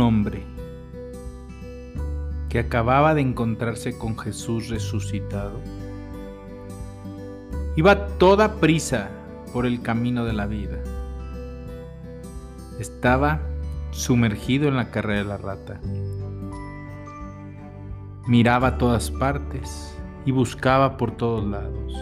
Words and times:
Hombre 0.00 0.42
que 2.48 2.58
acababa 2.58 3.14
de 3.14 3.20
encontrarse 3.20 3.96
con 3.96 4.18
Jesús 4.18 4.68
resucitado, 4.68 5.60
iba 7.76 8.08
toda 8.18 8.56
prisa 8.56 9.10
por 9.52 9.66
el 9.66 9.82
camino 9.82 10.24
de 10.24 10.32
la 10.32 10.46
vida. 10.46 10.78
Estaba 12.80 13.40
sumergido 13.92 14.68
en 14.68 14.76
la 14.76 14.90
carrera 14.90 15.22
de 15.22 15.28
la 15.28 15.36
rata. 15.36 15.80
Miraba 18.26 18.68
a 18.68 18.78
todas 18.78 19.10
partes 19.10 19.96
y 20.24 20.32
buscaba 20.32 20.96
por 20.96 21.12
todos 21.12 21.46
lados. 21.46 21.94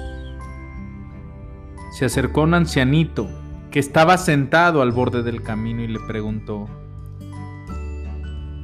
Se 1.92 2.04
acercó 2.04 2.42
un 2.42 2.54
ancianito 2.54 3.28
que 3.70 3.78
estaba 3.78 4.16
sentado 4.18 4.82
al 4.82 4.92
borde 4.92 5.22
del 5.22 5.42
camino 5.42 5.82
y 5.82 5.88
le 5.88 6.00
preguntó, 6.00 6.68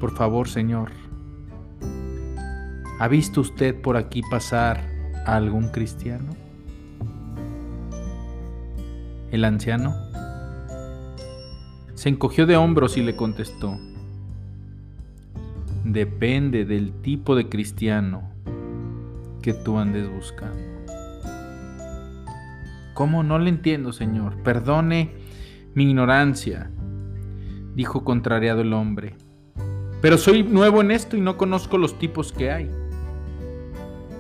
por 0.05 0.13
favor, 0.13 0.49
Señor, 0.49 0.91
¿ha 3.01 3.09
visto 3.09 3.41
usted 3.41 3.81
por 3.81 3.97
aquí 3.97 4.21
pasar 4.31 4.87
a 5.25 5.35
algún 5.35 5.69
cristiano? 5.69 6.37
El 9.31 9.47
anciano 9.47 9.95
se 11.95 12.11
encogió 12.11 12.45
de 12.45 12.59
hombros 12.59 12.99
y 12.99 13.03
le 13.03 13.17
contestó, 13.17 13.79
depende 15.85 16.67
del 16.67 16.93
tipo 17.01 17.35
de 17.35 17.49
cristiano 17.49 18.31
que 19.41 19.55
tú 19.55 19.79
andes 19.79 20.07
buscando. 20.11 20.61
¿Cómo 22.93 23.23
no 23.23 23.39
le 23.39 23.49
entiendo, 23.49 23.95
Señor? 23.95 24.37
Perdone 24.43 25.13
mi 25.73 25.85
ignorancia, 25.85 26.71
dijo 27.75 28.05
contrariado 28.05 28.61
el 28.61 28.75
hombre. 28.75 29.17
Pero 30.05 30.19
soy 30.19 30.43
nuevo 30.43 30.83
en 30.83 30.91
esto 30.91 31.17
y 31.17 31.23
no 31.23 31.39
conozco 31.39 31.79
los 31.79 31.99
tipos 31.99 32.31
que 32.31 32.51
hay. 32.51 32.71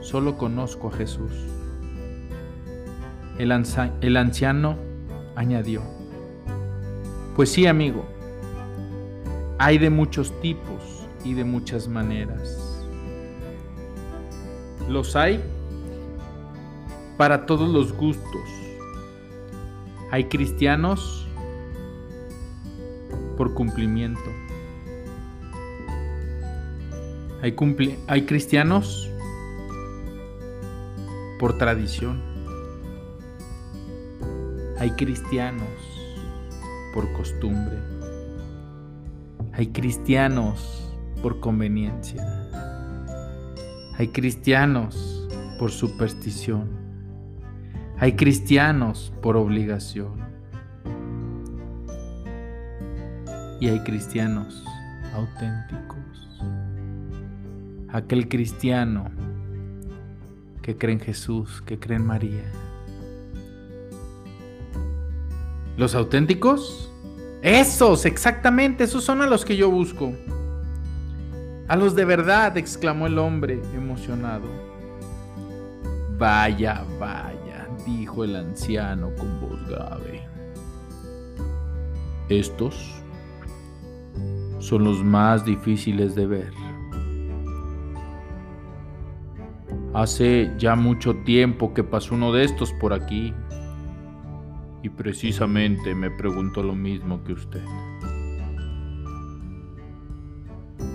Solo 0.00 0.38
conozco 0.38 0.88
a 0.88 0.92
Jesús. 0.92 1.30
El, 3.36 3.52
anciano 3.52 4.78
añadió, 5.36 5.82
pues 7.36 7.50
sí 7.50 7.66
amigo, 7.66 8.06
hay 9.58 9.76
de 9.76 9.90
muchos 9.90 10.32
tipos 10.40 11.06
y 11.22 11.34
de 11.34 11.44
muchas 11.44 11.86
maneras. 11.86 12.82
Los 14.88 15.16
hay 15.16 15.38
para 17.18 17.44
todos 17.44 17.68
los 17.68 17.92
gustos. 17.92 18.48
Hay 20.10 20.30
cristianos 20.30 21.28
por 23.36 23.52
cumplimiento 23.52 24.43
Hay, 27.44 27.54
hay 28.06 28.24
cristianos 28.24 29.10
por 31.38 31.58
tradición. 31.58 32.22
Hay 34.78 34.92
cristianos 34.92 35.68
por 36.94 37.12
costumbre. 37.12 37.76
Hay 39.52 39.66
cristianos 39.66 40.90
por 41.20 41.40
conveniencia. 41.40 42.24
Hay 43.98 44.08
cristianos 44.08 45.28
por 45.58 45.70
superstición. 45.70 46.70
Hay 47.98 48.14
cristianos 48.16 49.12
por 49.20 49.36
obligación. 49.36 50.14
Y 53.60 53.68
hay 53.68 53.80
cristianos 53.80 54.64
auténticos 55.12 55.93
aquel 57.94 58.28
cristiano 58.28 59.08
que 60.62 60.76
cree 60.76 60.94
en 60.94 61.00
Jesús, 61.00 61.62
que 61.64 61.78
cree 61.78 61.96
en 61.96 62.04
María. 62.04 62.42
¿Los 65.76 65.94
auténticos? 65.94 66.90
Esos, 67.40 68.04
exactamente, 68.04 68.82
esos 68.84 69.04
son 69.04 69.22
a 69.22 69.26
los 69.28 69.44
que 69.44 69.56
yo 69.56 69.70
busco. 69.70 70.12
A 71.68 71.76
los 71.76 71.94
de 71.94 72.04
verdad, 72.04 72.56
exclamó 72.56 73.06
el 73.06 73.16
hombre 73.16 73.62
emocionado. 73.76 74.48
Vaya, 76.18 76.84
vaya, 76.98 77.68
dijo 77.86 78.24
el 78.24 78.34
anciano 78.34 79.14
con 79.16 79.40
voz 79.40 79.68
grave. 79.68 80.26
Estos 82.28 83.00
son 84.58 84.82
los 84.82 85.04
más 85.04 85.44
difíciles 85.44 86.16
de 86.16 86.26
ver. 86.26 86.63
Hace 89.94 90.52
ya 90.58 90.74
mucho 90.74 91.14
tiempo 91.18 91.72
que 91.72 91.84
pasó 91.84 92.16
uno 92.16 92.32
de 92.32 92.42
estos 92.42 92.72
por 92.72 92.92
aquí. 92.92 93.32
Y 94.82 94.88
precisamente 94.88 95.94
me 95.94 96.10
preguntó 96.10 96.64
lo 96.64 96.74
mismo 96.74 97.22
que 97.22 97.32
usted. 97.32 97.62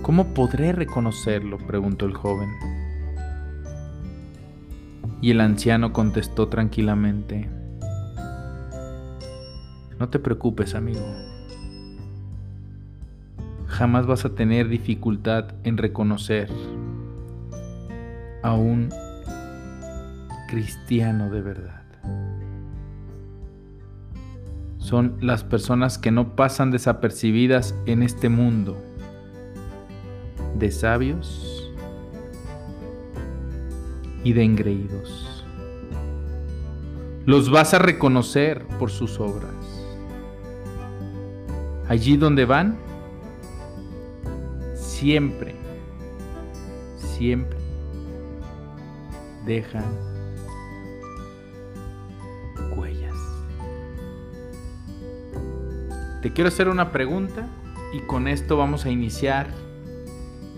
¿Cómo 0.02 0.34
podré 0.34 0.74
reconocerlo? 0.74 1.58
preguntó 1.59 2.06
el 2.06 2.14
joven. 2.14 2.50
Y 5.22 5.32
el 5.32 5.40
anciano 5.40 5.94
contestó 5.94 6.50
tranquilamente. 6.50 7.50
No 9.98 10.09
te 10.09 10.20
preocupes, 10.20 10.76
amigo. 10.76 11.06
Jamás 13.66 14.06
vas 14.08 14.26
a 14.26 14.36
tener 14.36 14.68
dificultad 14.68 15.54
en 15.64 15.78
reconocer 15.78 16.50
a 18.42 18.54
un 18.54 18.90
cristiano 20.48 21.30
de 21.30 21.42
verdad. 21.42 21.84
Son 24.78 25.18
las 25.22 25.44
personas 25.44 25.98
que 25.98 26.10
no 26.10 26.36
pasan 26.36 26.72
desapercibidas 26.72 27.76
en 27.86 28.02
este 28.02 28.30
mundo 28.30 28.82
de 30.58 30.72
sabios 30.72 31.72
y 34.24 34.34
de 34.34 34.44
engreídos. 34.44 35.46
Los 37.26 37.52
vas 37.52 37.74
a 37.74 37.80
reconocer 37.80 38.66
por 38.80 38.90
sus 38.90 39.20
obras. 39.20 39.54
Allí 41.88 42.18
donde 42.18 42.46
van, 42.46 42.78
siempre, 44.76 45.56
siempre 46.98 47.59
dejan 49.46 49.86
huellas. 52.76 53.16
Te 56.22 56.32
quiero 56.34 56.47
hacer 56.47 56.70
una 56.70 56.91
pregunta 56.91 57.47
y 57.94 58.00
con 58.02 58.28
esto 58.28 58.58
vamos 58.58 58.86
a 58.86 58.90
iniciar 58.90 59.47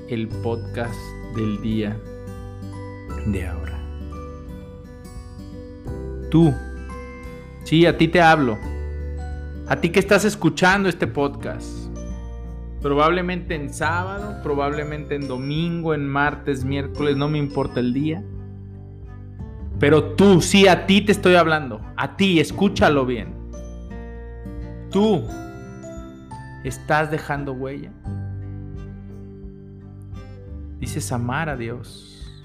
el 0.09 0.27
podcast 0.27 0.99
del 1.35 1.61
día 1.61 1.97
de 3.27 3.47
ahora. 3.47 3.79
Tú, 6.29 6.53
sí, 7.63 7.85
a 7.85 7.97
ti 7.97 8.07
te 8.07 8.21
hablo. 8.21 8.57
A 9.67 9.77
ti 9.77 9.89
que 9.89 9.99
estás 9.99 10.25
escuchando 10.25 10.89
este 10.89 11.07
podcast. 11.07 11.81
Probablemente 12.81 13.53
en 13.53 13.73
sábado, 13.73 14.41
probablemente 14.41 15.15
en 15.15 15.27
domingo, 15.27 15.93
en 15.93 16.07
martes, 16.07 16.65
miércoles, 16.65 17.15
no 17.15 17.29
me 17.29 17.37
importa 17.37 17.79
el 17.79 17.93
día. 17.93 18.23
Pero 19.81 20.13
tú, 20.13 20.41
sí, 20.41 20.67
a 20.67 20.85
ti 20.85 21.01
te 21.01 21.11
estoy 21.11 21.33
hablando. 21.33 21.81
A 21.97 22.15
ti, 22.15 22.39
escúchalo 22.39 23.03
bien. 23.03 23.33
Tú 24.91 25.23
estás 26.63 27.09
dejando 27.09 27.53
huella. 27.53 27.89
Dices 30.79 31.11
amar 31.11 31.49
a 31.49 31.57
Dios, 31.57 32.43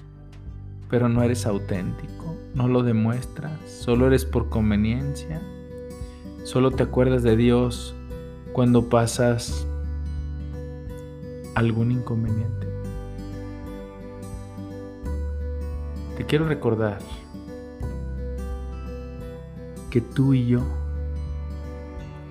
pero 0.89 1.09
no 1.09 1.21
eres 1.21 1.45
auténtico, 1.45 2.35
no 2.55 2.67
lo 2.67 2.81
demuestras, 2.81 3.51
solo 3.65 4.07
eres 4.07 4.25
por 4.25 4.49
conveniencia, 4.49 5.39
solo 6.43 6.71
te 6.71 6.83
acuerdas 6.83 7.21
de 7.21 7.35
Dios 7.35 7.95
cuando 8.53 8.89
pasas 8.89 9.67
algún 11.55 11.91
inconveniente. 11.91 12.67
Te 16.15 16.25
quiero 16.25 16.47
recordar 16.47 16.99
que 19.97 20.01
tú 20.01 20.35
y 20.35 20.45
yo, 20.45 20.61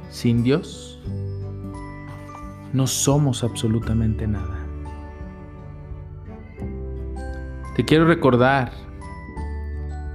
sin 0.08 0.44
Dios, 0.44 1.00
no 2.72 2.86
somos 2.86 3.42
absolutamente 3.42 4.24
nada. 4.28 4.56
Te 7.74 7.84
quiero 7.84 8.06
recordar 8.06 8.70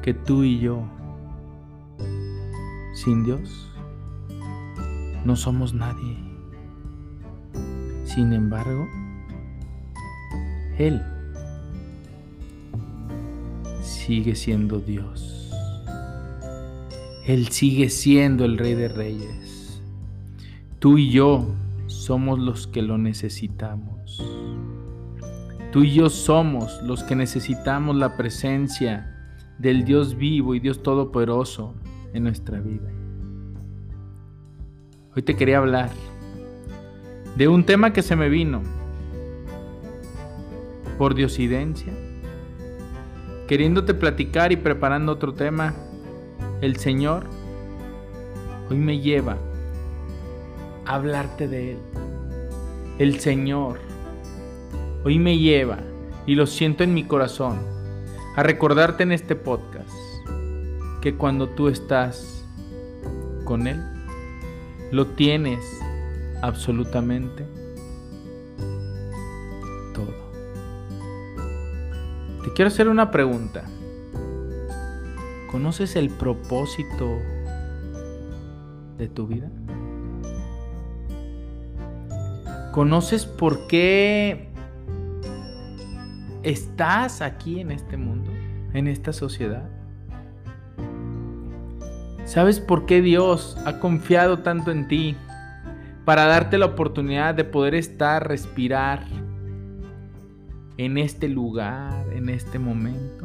que 0.02 0.14
tú 0.14 0.44
y 0.44 0.60
yo, 0.60 0.82
sin 2.94 3.26
Dios, 3.26 3.70
no 5.26 5.36
somos 5.36 5.74
nadie. 5.74 6.18
Sin 8.06 8.32
embargo, 8.32 8.88
Él 10.78 11.02
sigue 13.82 14.36
siendo 14.36 14.80
Dios. 14.80 15.41
Él 17.32 17.48
sigue 17.48 17.90
siendo 17.90 18.44
el 18.44 18.58
Rey 18.58 18.74
de 18.74 18.90
Reyes. 18.90 19.82
Tú 20.80 20.98
y 20.98 21.12
yo 21.12 21.56
somos 21.88 22.38
los 22.38 22.68
que 22.68 22.82
lo 22.82 22.98
necesitamos. 22.98 24.22
Tú 25.72 25.84
y 25.84 25.94
yo 25.94 26.10
somos 26.10 26.82
los 26.84 27.04
que 27.04 27.16
necesitamos 27.16 27.96
la 27.96 28.18
presencia 28.18 29.16
del 29.60 29.86
Dios 29.86 30.18
vivo 30.18 30.56
y 30.56 30.60
Dios 30.60 30.84
todopoderoso 30.84 31.74
en 32.14 32.24
nuestra 32.24 32.60
vida. 32.60 32.92
Hoy 35.16 35.22
te 35.22 35.38
quería 35.38 35.60
hablar 35.60 35.90
de 37.38 37.48
un 37.48 37.66
tema 37.66 37.94
que 37.94 38.02
se 38.02 38.18
me 38.18 38.28
vino 38.28 38.62
por 40.98 41.16
diosidencia, 41.16 41.94
queriéndote 43.48 43.94
platicar 43.94 44.52
y 44.52 44.58
preparando 44.58 45.14
otro 45.14 45.34
tema. 45.34 45.74
El 46.62 46.78
Señor 46.78 47.24
hoy 48.70 48.78
me 48.78 49.00
lleva 49.00 49.36
a 50.86 50.94
hablarte 50.94 51.48
de 51.48 51.72
Él. 51.72 51.78
El 53.00 53.20
Señor 53.20 53.80
hoy 55.04 55.18
me 55.18 55.40
lleva, 55.40 55.80
y 56.28 56.36
lo 56.36 56.46
siento 56.46 56.84
en 56.84 56.94
mi 56.94 57.04
corazón, 57.04 57.58
a 58.36 58.44
recordarte 58.44 59.02
en 59.02 59.12
este 59.12 59.36
podcast 59.36 59.90
que 61.02 61.16
cuando 61.16 61.50
tú 61.50 61.68
estás 61.68 62.46
con 63.44 63.66
Él, 63.66 63.82
lo 64.92 65.08
tienes 65.08 65.66
absolutamente 66.44 67.44
todo. 69.96 70.14
Te 72.44 72.54
quiero 72.54 72.68
hacer 72.68 72.88
una 72.88 73.10
pregunta. 73.10 73.64
¿Conoces 75.52 75.98
el 75.98 76.10
propósito 76.10 77.18
de 78.98 79.10
tu 79.10 79.28
vida? 79.28 79.50
¿Conoces 82.72 83.26
por 83.26 83.68
qué 83.68 84.50
estás 86.44 87.22
aquí 87.22 87.60
en 87.60 87.72
este 87.72 87.98
mundo, 87.98 88.32
en 88.74 88.88
esta 88.88 89.12
sociedad? 89.12 89.70
¿Sabes 92.24 92.62
por 92.62 92.86
qué 92.86 93.02
Dios 93.02 93.58
ha 93.66 93.80
confiado 93.80 94.40
tanto 94.40 94.72
en 94.72 94.88
ti? 94.88 95.18
Para 96.06 96.28
darte 96.28 96.58
la 96.58 96.68
oportunidad 96.68 97.36
de 97.36 97.44
poder 97.44 97.76
estar, 97.76 98.26
respirar 98.26 99.06
en 100.78 100.98
este 100.98 101.28
lugar, 101.28 102.06
en 102.14 102.30
este 102.30 102.58
momento. 102.58 103.21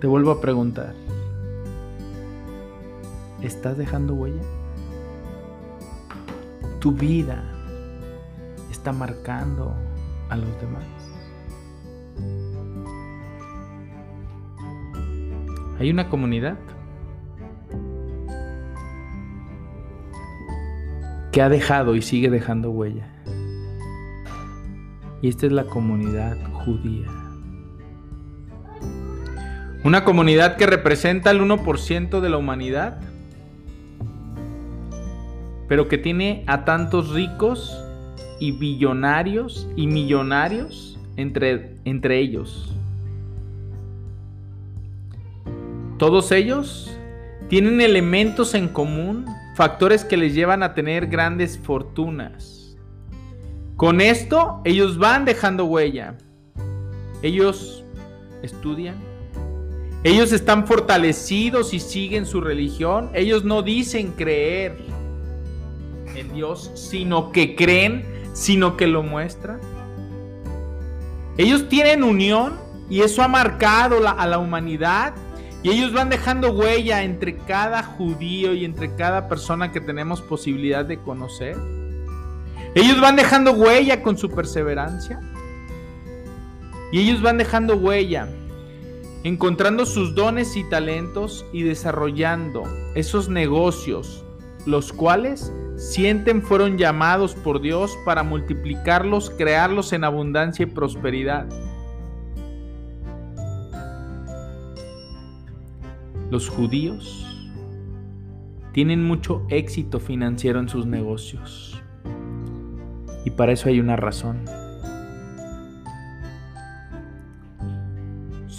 Te 0.00 0.06
vuelvo 0.06 0.30
a 0.30 0.40
preguntar. 0.40 0.94
¿Estás 3.42 3.76
dejando 3.76 4.14
huella? 4.14 4.40
Tu 6.78 6.92
vida 6.92 7.44
está 8.70 8.92
marcando 8.92 9.74
a 10.30 10.36
los 10.38 10.48
demás. 10.58 10.84
Hay 15.78 15.90
una 15.90 16.08
comunidad 16.08 16.56
que 21.30 21.42
ha 21.42 21.50
dejado 21.50 21.94
y 21.94 22.00
sigue 22.00 22.30
dejando 22.30 22.70
huella. 22.70 23.06
Y 25.20 25.28
esta 25.28 25.44
es 25.44 25.52
la 25.52 25.64
comunidad 25.64 26.38
judía. 26.64 27.19
Una 29.84 30.04
comunidad 30.04 30.56
que 30.56 30.66
representa 30.66 31.30
el 31.30 31.40
1% 31.40 32.20
de 32.20 32.28
la 32.28 32.36
humanidad 32.36 33.00
pero 35.70 35.86
que 35.86 35.98
tiene 35.98 36.42
a 36.48 36.64
tantos 36.64 37.10
ricos 37.10 37.80
y 38.40 38.50
billonarios 38.50 39.68
y 39.76 39.86
millonarios 39.86 40.98
entre, 41.14 41.76
entre 41.84 42.18
ellos. 42.18 42.74
Todos 45.96 46.32
ellos 46.32 46.90
tienen 47.46 47.80
elementos 47.80 48.54
en 48.54 48.66
común, 48.66 49.26
factores 49.54 50.04
que 50.04 50.16
les 50.16 50.34
llevan 50.34 50.64
a 50.64 50.74
tener 50.74 51.06
grandes 51.06 51.56
fortunas. 51.56 52.76
Con 53.76 54.00
esto 54.00 54.62
ellos 54.64 54.98
van 54.98 55.24
dejando 55.24 55.66
huella. 55.66 56.18
Ellos 57.22 57.84
estudian. 58.42 59.09
Ellos 60.02 60.32
están 60.32 60.66
fortalecidos 60.66 61.74
y 61.74 61.80
siguen 61.80 62.24
su 62.24 62.40
religión. 62.40 63.10
Ellos 63.12 63.44
no 63.44 63.62
dicen 63.62 64.12
creer 64.12 64.78
en 66.16 66.32
Dios, 66.32 66.70
sino 66.74 67.32
que 67.32 67.54
creen, 67.54 68.04
sino 68.32 68.76
que 68.76 68.86
lo 68.86 69.02
muestran. 69.02 69.60
Ellos 71.36 71.68
tienen 71.68 72.02
unión 72.02 72.58
y 72.88 73.02
eso 73.02 73.22
ha 73.22 73.28
marcado 73.28 74.06
a 74.08 74.26
la 74.26 74.38
humanidad 74.38 75.14
y 75.62 75.70
ellos 75.70 75.92
van 75.92 76.08
dejando 76.08 76.52
huella 76.52 77.02
entre 77.02 77.36
cada 77.36 77.82
judío 77.82 78.54
y 78.54 78.64
entre 78.64 78.94
cada 78.96 79.28
persona 79.28 79.70
que 79.70 79.80
tenemos 79.80 80.22
posibilidad 80.22 80.86
de 80.86 80.98
conocer. 80.98 81.56
Ellos 82.74 83.00
van 83.00 83.16
dejando 83.16 83.52
huella 83.52 84.02
con 84.02 84.16
su 84.16 84.30
perseverancia. 84.30 85.20
Y 86.92 87.00
ellos 87.00 87.20
van 87.20 87.36
dejando 87.36 87.76
huella, 87.76 88.28
encontrando 89.22 89.84
sus 89.84 90.14
dones 90.14 90.56
y 90.56 90.64
talentos 90.64 91.44
y 91.52 91.62
desarrollando 91.62 92.62
esos 92.94 93.28
negocios, 93.28 94.24
los 94.66 94.92
cuales 94.92 95.52
sienten 95.76 96.42
fueron 96.42 96.78
llamados 96.78 97.34
por 97.34 97.60
Dios 97.60 97.96
para 98.04 98.22
multiplicarlos, 98.22 99.30
crearlos 99.30 99.92
en 99.92 100.04
abundancia 100.04 100.62
y 100.64 100.66
prosperidad. 100.66 101.46
Los 106.30 106.48
judíos 106.48 107.26
tienen 108.72 109.02
mucho 109.02 109.44
éxito 109.48 109.98
financiero 109.98 110.60
en 110.60 110.68
sus 110.68 110.86
negocios. 110.86 111.82
Y 113.24 113.30
para 113.30 113.52
eso 113.52 113.68
hay 113.68 113.80
una 113.80 113.96
razón. 113.96 114.44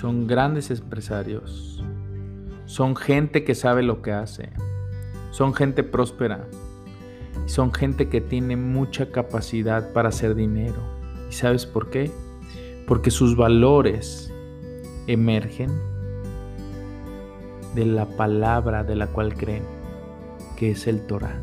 Son 0.01 0.25
grandes 0.25 0.71
empresarios. 0.71 1.83
Son 2.65 2.95
gente 2.95 3.43
que 3.43 3.53
sabe 3.53 3.83
lo 3.83 4.01
que 4.01 4.11
hace. 4.11 4.49
Son 5.29 5.53
gente 5.53 5.83
próspera. 5.83 6.47
Son 7.45 7.71
gente 7.71 8.09
que 8.09 8.19
tiene 8.19 8.55
mucha 8.55 9.11
capacidad 9.11 9.93
para 9.93 10.09
hacer 10.09 10.33
dinero. 10.33 10.81
¿Y 11.29 11.33
sabes 11.33 11.67
por 11.67 11.91
qué? 11.91 12.09
Porque 12.87 13.11
sus 13.11 13.37
valores 13.37 14.33
emergen 15.05 15.69
de 17.75 17.85
la 17.85 18.07
palabra 18.07 18.83
de 18.83 18.95
la 18.95 19.05
cual 19.05 19.35
creen, 19.35 19.65
que 20.57 20.71
es 20.71 20.87
el 20.87 21.05
Torah. 21.05 21.39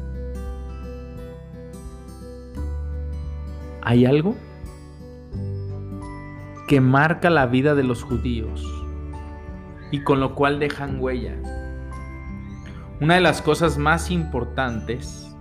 ¿Hay 3.83 4.05
algo 4.05 4.35
que 6.69 6.81
marca 6.81 7.31
la 7.31 7.47
vida 7.47 7.75
de 7.75 7.83
los 7.83 8.05
judíos 8.05 8.65
y 9.91 10.05
con 10.05 10.21
lo 10.21 10.37
cual 10.37 10.61
dejan 10.61 11.01
huella? 11.01 11.35
Una 13.01 13.17
de 13.17 13.21
las 13.21 13.43
cosas 13.43 13.77
más 13.77 14.13
importantes 14.13 15.35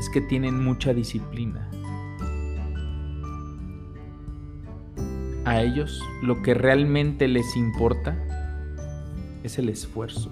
es 0.00 0.10
que 0.12 0.20
tienen 0.20 0.64
mucha 0.64 0.92
disciplina. 0.92 1.68
a 5.48 5.62
ellos 5.62 6.02
lo 6.20 6.42
que 6.42 6.52
realmente 6.52 7.26
les 7.26 7.56
importa 7.56 8.18
es 9.42 9.58
el 9.58 9.70
esfuerzo. 9.70 10.30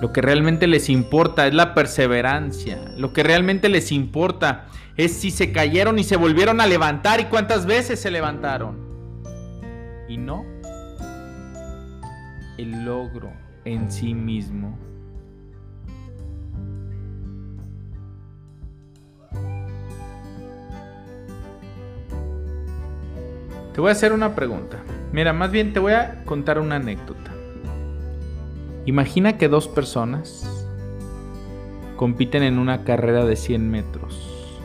Lo 0.00 0.12
que 0.12 0.22
realmente 0.22 0.66
les 0.66 0.88
importa 0.88 1.46
es 1.46 1.54
la 1.54 1.74
perseverancia. 1.74 2.78
Lo 2.96 3.12
que 3.12 3.22
realmente 3.22 3.68
les 3.68 3.90
importa 3.90 4.66
es 4.96 5.12
si 5.12 5.30
se 5.30 5.52
cayeron 5.52 5.98
y 5.98 6.04
se 6.04 6.16
volvieron 6.16 6.60
a 6.60 6.66
levantar 6.66 7.20
y 7.20 7.24
cuántas 7.24 7.66
veces 7.66 8.00
se 8.00 8.10
levantaron. 8.10 8.76
Y 10.08 10.16
no 10.16 10.44
el 12.58 12.84
logro 12.84 13.32
en 13.64 13.90
sí 13.90 14.14
mismo. 14.14 14.76
Te 23.72 23.80
voy 23.80 23.90
a 23.90 23.92
hacer 23.92 24.12
una 24.12 24.34
pregunta. 24.34 24.78
Mira, 25.12 25.32
más 25.32 25.52
bien 25.52 25.72
te 25.72 25.78
voy 25.78 25.92
a 25.92 26.24
contar 26.24 26.58
una 26.58 26.76
anécdota. 26.76 27.27
Imagina 28.88 29.36
que 29.36 29.48
dos 29.48 29.68
personas 29.68 30.48
compiten 31.96 32.42
en 32.42 32.58
una 32.58 32.84
carrera 32.84 33.26
de 33.26 33.36
100 33.36 33.70
metros. 33.70 34.58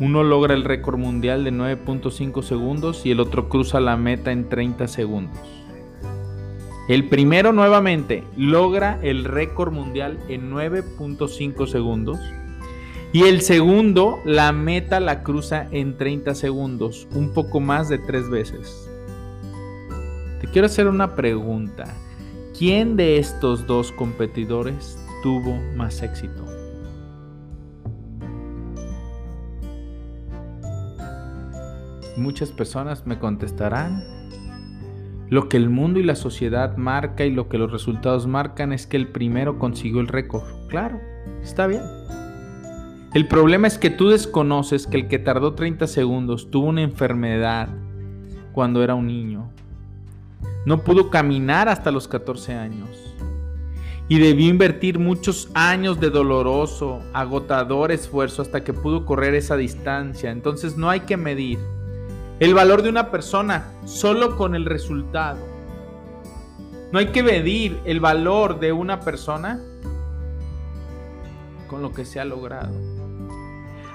Uno 0.00 0.24
logra 0.24 0.54
el 0.54 0.64
récord 0.64 0.98
mundial 0.98 1.44
de 1.44 1.52
9.5 1.52 2.42
segundos 2.42 3.06
y 3.06 3.12
el 3.12 3.20
otro 3.20 3.48
cruza 3.48 3.78
la 3.78 3.96
meta 3.96 4.32
en 4.32 4.48
30 4.48 4.88
segundos. 4.88 5.38
El 6.88 7.08
primero 7.08 7.52
nuevamente 7.52 8.24
logra 8.36 8.98
el 9.04 9.24
récord 9.24 9.72
mundial 9.72 10.18
en 10.28 10.50
9.5 10.50 11.68
segundos 11.68 12.18
y 13.12 13.22
el 13.22 13.42
segundo, 13.42 14.18
la 14.24 14.50
meta 14.50 14.98
la 14.98 15.22
cruza 15.22 15.68
en 15.70 15.96
30 15.96 16.34
segundos, 16.34 17.06
un 17.14 17.32
poco 17.32 17.60
más 17.60 17.88
de 17.88 17.98
tres 17.98 18.28
veces. 18.28 18.90
Te 20.40 20.48
quiero 20.48 20.66
hacer 20.66 20.88
una 20.88 21.14
pregunta. 21.14 21.94
¿Quién 22.58 22.96
de 22.96 23.18
estos 23.18 23.68
dos 23.68 23.92
competidores 23.92 24.98
tuvo 25.22 25.54
más 25.76 26.02
éxito? 26.02 26.44
Muchas 32.16 32.50
personas 32.50 33.06
me 33.06 33.20
contestarán, 33.20 34.02
lo 35.30 35.48
que 35.48 35.56
el 35.56 35.70
mundo 35.70 36.00
y 36.00 36.02
la 36.02 36.16
sociedad 36.16 36.76
marca 36.76 37.24
y 37.24 37.30
lo 37.30 37.48
que 37.48 37.58
los 37.58 37.70
resultados 37.70 38.26
marcan 38.26 38.72
es 38.72 38.88
que 38.88 38.96
el 38.96 39.06
primero 39.06 39.60
consiguió 39.60 40.00
el 40.00 40.08
récord. 40.08 40.42
Claro, 40.66 40.98
está 41.40 41.68
bien. 41.68 41.82
El 43.14 43.28
problema 43.28 43.68
es 43.68 43.78
que 43.78 43.90
tú 43.90 44.08
desconoces 44.08 44.88
que 44.88 44.96
el 44.96 45.06
que 45.06 45.20
tardó 45.20 45.54
30 45.54 45.86
segundos 45.86 46.50
tuvo 46.50 46.66
una 46.66 46.82
enfermedad 46.82 47.68
cuando 48.50 48.82
era 48.82 48.96
un 48.96 49.06
niño. 49.06 49.52
No 50.64 50.84
pudo 50.84 51.10
caminar 51.10 51.68
hasta 51.68 51.90
los 51.90 52.08
14 52.08 52.54
años. 52.54 52.88
Y 54.08 54.18
debió 54.18 54.48
invertir 54.48 54.98
muchos 54.98 55.50
años 55.54 56.00
de 56.00 56.10
doloroso, 56.10 57.00
agotador 57.12 57.92
esfuerzo 57.92 58.42
hasta 58.42 58.64
que 58.64 58.72
pudo 58.72 59.04
correr 59.04 59.34
esa 59.34 59.56
distancia. 59.56 60.30
Entonces 60.30 60.76
no 60.76 60.88
hay 60.88 61.00
que 61.00 61.16
medir 61.16 61.58
el 62.40 62.54
valor 62.54 62.82
de 62.82 62.88
una 62.88 63.10
persona 63.10 63.72
solo 63.84 64.36
con 64.36 64.54
el 64.54 64.64
resultado. 64.64 65.38
No 66.92 66.98
hay 66.98 67.08
que 67.08 67.22
medir 67.22 67.78
el 67.84 68.00
valor 68.00 68.60
de 68.60 68.72
una 68.72 69.00
persona 69.00 69.60
con 71.66 71.82
lo 71.82 71.92
que 71.92 72.04
se 72.04 72.18
ha 72.18 72.24
logrado. 72.24 72.72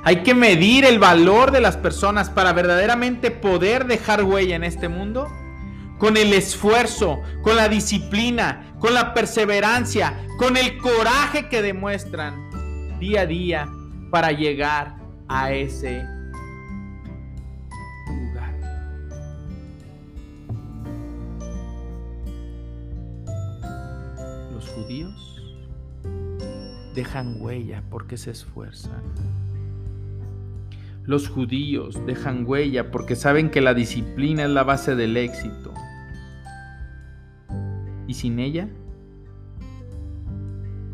Hay 0.04 0.18
que 0.18 0.36
medir 0.36 0.86
el 0.86 1.00
valor 1.00 1.52
de 1.52 1.62
las 1.62 1.78
personas 1.78 2.30
para 2.30 2.54
verdaderamente 2.54 3.32
poder 3.32 3.88
dejar 3.88 4.24
huella 4.24 4.56
en 4.56 4.64
este 4.64 4.90
mundo 4.90 5.28
con 6.04 6.18
el 6.18 6.34
esfuerzo, 6.34 7.22
con 7.44 7.56
la 7.56 7.70
disciplina, 7.70 8.76
con 8.78 8.94
la 8.94 9.14
perseverancia, 9.14 10.28
con 10.38 10.58
el 10.58 10.78
coraje 10.78 11.48
que 11.48 11.62
demuestran 11.62 13.00
día 13.00 13.22
a 13.22 13.26
día 13.26 13.70
para 14.12 14.34
llegar 14.34 14.98
a 15.30 15.54
ese 15.54 16.04
lugar. 18.10 18.54
Los 24.52 24.68
judíos 24.72 25.42
dejan 26.94 27.38
huella 27.40 27.82
porque 27.90 28.18
se 28.18 28.32
esfuerzan. 28.32 29.02
Los 31.06 31.30
judíos 31.30 32.06
dejan 32.06 32.44
huella 32.46 32.92
porque 32.92 33.16
saben 33.16 33.50
que 33.50 33.62
la 33.62 33.74
disciplina 33.74 34.44
es 34.44 34.50
la 34.50 34.64
base 34.64 34.96
del 34.96 35.16
éxito. 35.16 35.74
Y 38.08 38.16
sin 38.16 38.40
ella, 38.40 38.70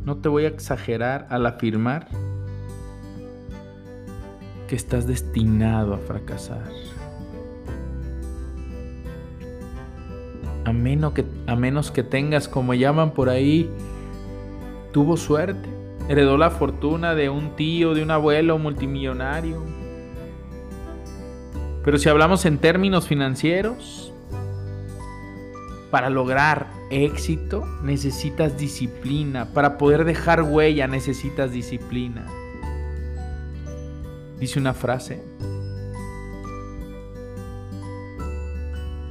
no 0.06 0.18
te 0.18 0.30
voy 0.30 0.46
a 0.46 0.48
exagerar 0.48 1.28
al 1.30 1.46
afirmar 1.46 2.08
que 4.68 4.76
estás 4.76 5.08
destinado 5.08 5.94
a 5.94 5.98
fracasar. 5.98 6.70
A 10.66 10.74
menos 10.74 11.14
que, 11.14 11.26
a 11.48 11.56
menos 11.56 11.90
que 11.90 12.04
tengas, 12.04 12.48
como 12.48 12.74
llaman 12.76 13.12
por 13.12 13.30
ahí, 13.30 13.70
tuvo 14.92 15.18
suerte, 15.18 15.68
heredó 16.08 16.38
la 16.38 16.52
fortuna 16.52 17.16
de 17.16 17.30
un 17.30 17.56
tío, 17.56 17.96
de 17.96 18.04
un 18.04 18.12
abuelo 18.12 18.60
multimillonario, 18.60 19.64
pero 21.84 21.98
si 21.98 22.10
hablamos 22.10 22.46
en 22.46 22.60
términos 22.60 23.08
financieros, 23.08 24.09
para 25.92 26.10
lograr 26.10 26.68
éxito 26.90 27.66
necesitas 27.84 28.58
disciplina. 28.58 29.54
Para 29.54 29.78
poder 29.78 30.06
dejar 30.06 30.44
huella 30.44 30.88
necesitas 30.88 31.52
disciplina. 31.52 32.26
Dice 34.40 34.60
una 34.60 34.74
frase. 34.74 35.24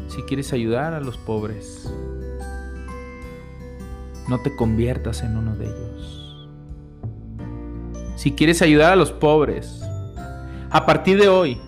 Si 0.08 0.22
quieres 0.22 0.52
ayudar 0.52 0.94
a 0.94 1.00
los 1.00 1.16
pobres, 1.16 1.92
no 4.28 4.40
te 4.40 4.54
conviertas 4.56 5.22
en 5.22 5.36
uno 5.36 5.56
de 5.56 5.66
ellos. 5.66 6.48
Si 8.16 8.32
quieres 8.32 8.62
ayudar 8.62 8.92
a 8.92 8.96
los 8.96 9.12
pobres, 9.12 9.80
a 10.70 10.86
partir 10.86 11.20
de 11.20 11.28
hoy, 11.28 11.60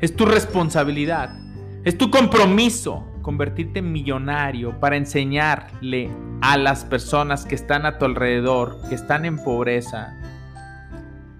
es 0.00 0.14
tu 0.14 0.24
responsabilidad, 0.24 1.36
es 1.84 1.98
tu 1.98 2.10
compromiso 2.10 3.04
convertirte 3.24 3.78
en 3.78 3.90
millonario 3.90 4.78
para 4.78 4.96
enseñarle 4.96 6.10
a 6.42 6.58
las 6.58 6.84
personas 6.84 7.46
que 7.46 7.54
están 7.54 7.86
a 7.86 7.98
tu 7.98 8.04
alrededor, 8.04 8.78
que 8.88 8.94
están 8.94 9.24
en 9.24 9.38
pobreza, 9.38 10.14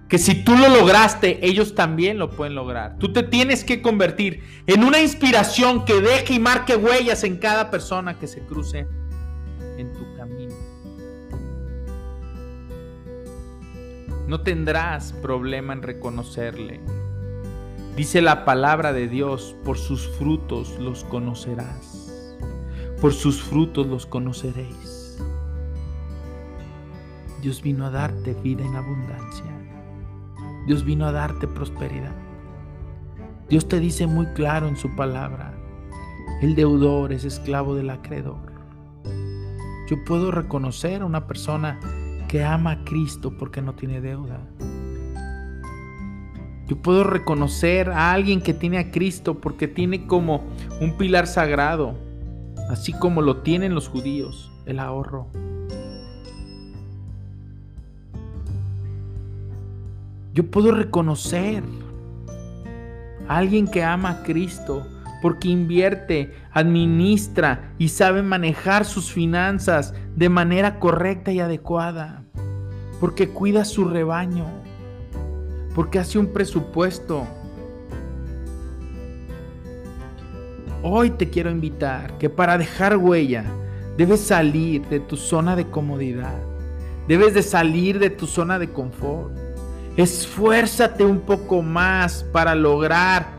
que 0.09 0.17
si 0.17 0.43
tú 0.43 0.57
lo 0.57 0.67
lograste, 0.67 1.45
ellos 1.45 1.75
también 1.75 2.17
lo 2.17 2.31
pueden 2.31 2.55
lograr. 2.55 2.97
Tú 2.97 3.13
te 3.13 3.21
tienes 3.21 3.63
que 3.63 3.83
convertir 3.83 4.43
en 4.65 4.83
una 4.83 4.99
inspiración 4.99 5.85
que 5.85 6.01
deje 6.01 6.33
y 6.33 6.39
marque 6.39 6.75
huellas 6.75 7.23
en 7.23 7.37
cada 7.37 7.69
persona 7.69 8.17
que 8.17 8.25
se 8.25 8.41
cruce 8.41 8.87
en 9.77 9.93
tu 9.93 10.15
camino. 10.17 10.55
No 14.27 14.41
tendrás 14.41 15.13
problema 15.13 15.73
en 15.73 15.83
reconocerle 15.83 16.81
Dice 17.95 18.21
la 18.21 18.43
palabra 18.43 18.91
de 18.91 19.07
Dios, 19.07 19.55
por 19.63 19.77
sus 19.77 20.09
frutos 20.17 20.77
los 20.79 21.05
conocerás. 21.05 22.11
Por 22.99 23.13
sus 23.13 23.41
frutos 23.41 23.87
los 23.87 24.05
conoceréis. 24.05 25.17
Dios 27.41 27.61
vino 27.61 27.85
a 27.85 27.91
darte 27.91 28.33
vida 28.33 28.65
en 28.65 28.75
abundancia. 28.75 29.45
Dios 30.67 30.83
vino 30.83 31.05
a 31.05 31.13
darte 31.13 31.47
prosperidad. 31.47 32.15
Dios 33.47 33.65
te 33.69 33.79
dice 33.79 34.07
muy 34.07 34.25
claro 34.33 34.67
en 34.67 34.75
su 34.75 34.93
palabra, 34.97 35.53
el 36.41 36.55
deudor 36.55 37.13
es 37.13 37.23
esclavo 37.23 37.75
del 37.75 37.91
acreedor. 37.91 38.51
Yo 39.87 40.03
puedo 40.03 40.31
reconocer 40.31 41.01
a 41.01 41.05
una 41.05 41.27
persona 41.27 41.79
que 42.27 42.43
ama 42.43 42.71
a 42.71 42.83
Cristo 42.83 43.37
porque 43.37 43.61
no 43.61 43.73
tiene 43.73 44.01
deuda. 44.01 44.41
Yo 46.67 46.77
puedo 46.77 47.03
reconocer 47.03 47.91
a 47.91 48.11
alguien 48.11 48.41
que 48.41 48.53
tiene 48.53 48.79
a 48.79 48.89
Cristo 48.89 49.35
porque 49.39 49.67
tiene 49.67 50.07
como 50.07 50.43
un 50.81 50.97
pilar 50.97 51.27
sagrado, 51.27 51.95
así 52.69 52.91
como 52.91 53.21
lo 53.21 53.37
tienen 53.37 53.75
los 53.75 53.87
judíos, 53.87 54.51
el 54.65 54.79
ahorro. 54.79 55.27
Yo 60.33 60.49
puedo 60.49 60.71
reconocer 60.71 61.63
a 63.27 63.37
alguien 63.37 63.67
que 63.67 63.83
ama 63.83 64.09
a 64.09 64.23
Cristo 64.23 64.87
porque 65.21 65.49
invierte, 65.49 66.33
administra 66.51 67.73
y 67.77 67.89
sabe 67.89 68.23
manejar 68.23 68.85
sus 68.85 69.11
finanzas 69.11 69.93
de 70.15 70.29
manera 70.29 70.79
correcta 70.79 71.31
y 71.31 71.39
adecuada, 71.39 72.23
porque 72.99 73.29
cuida 73.29 73.65
su 73.65 73.85
rebaño 73.85 74.64
porque 75.75 75.99
hace 75.99 76.17
un 76.17 76.27
presupuesto, 76.27 77.27
hoy 80.81 81.09
te 81.09 81.29
quiero 81.29 81.51
invitar 81.51 82.17
que 82.17 82.29
para 82.29 82.57
dejar 82.57 82.95
huella 82.95 83.43
debes 83.97 84.21
salir 84.21 84.87
de 84.87 85.01
tu 85.01 85.17
zona 85.17 85.57
de 85.57 85.69
comodidad. 85.69 86.41
Debes 87.09 87.33
de 87.33 87.43
salir 87.43 87.99
de 87.99 88.09
tu 88.09 88.25
zona 88.25 88.57
de 88.57 88.71
confort. 88.71 89.31
Esfuérzate 89.97 91.05
un 91.05 91.19
poco 91.19 91.61
más 91.61 92.23
para 92.31 92.55
lograr 92.55 93.35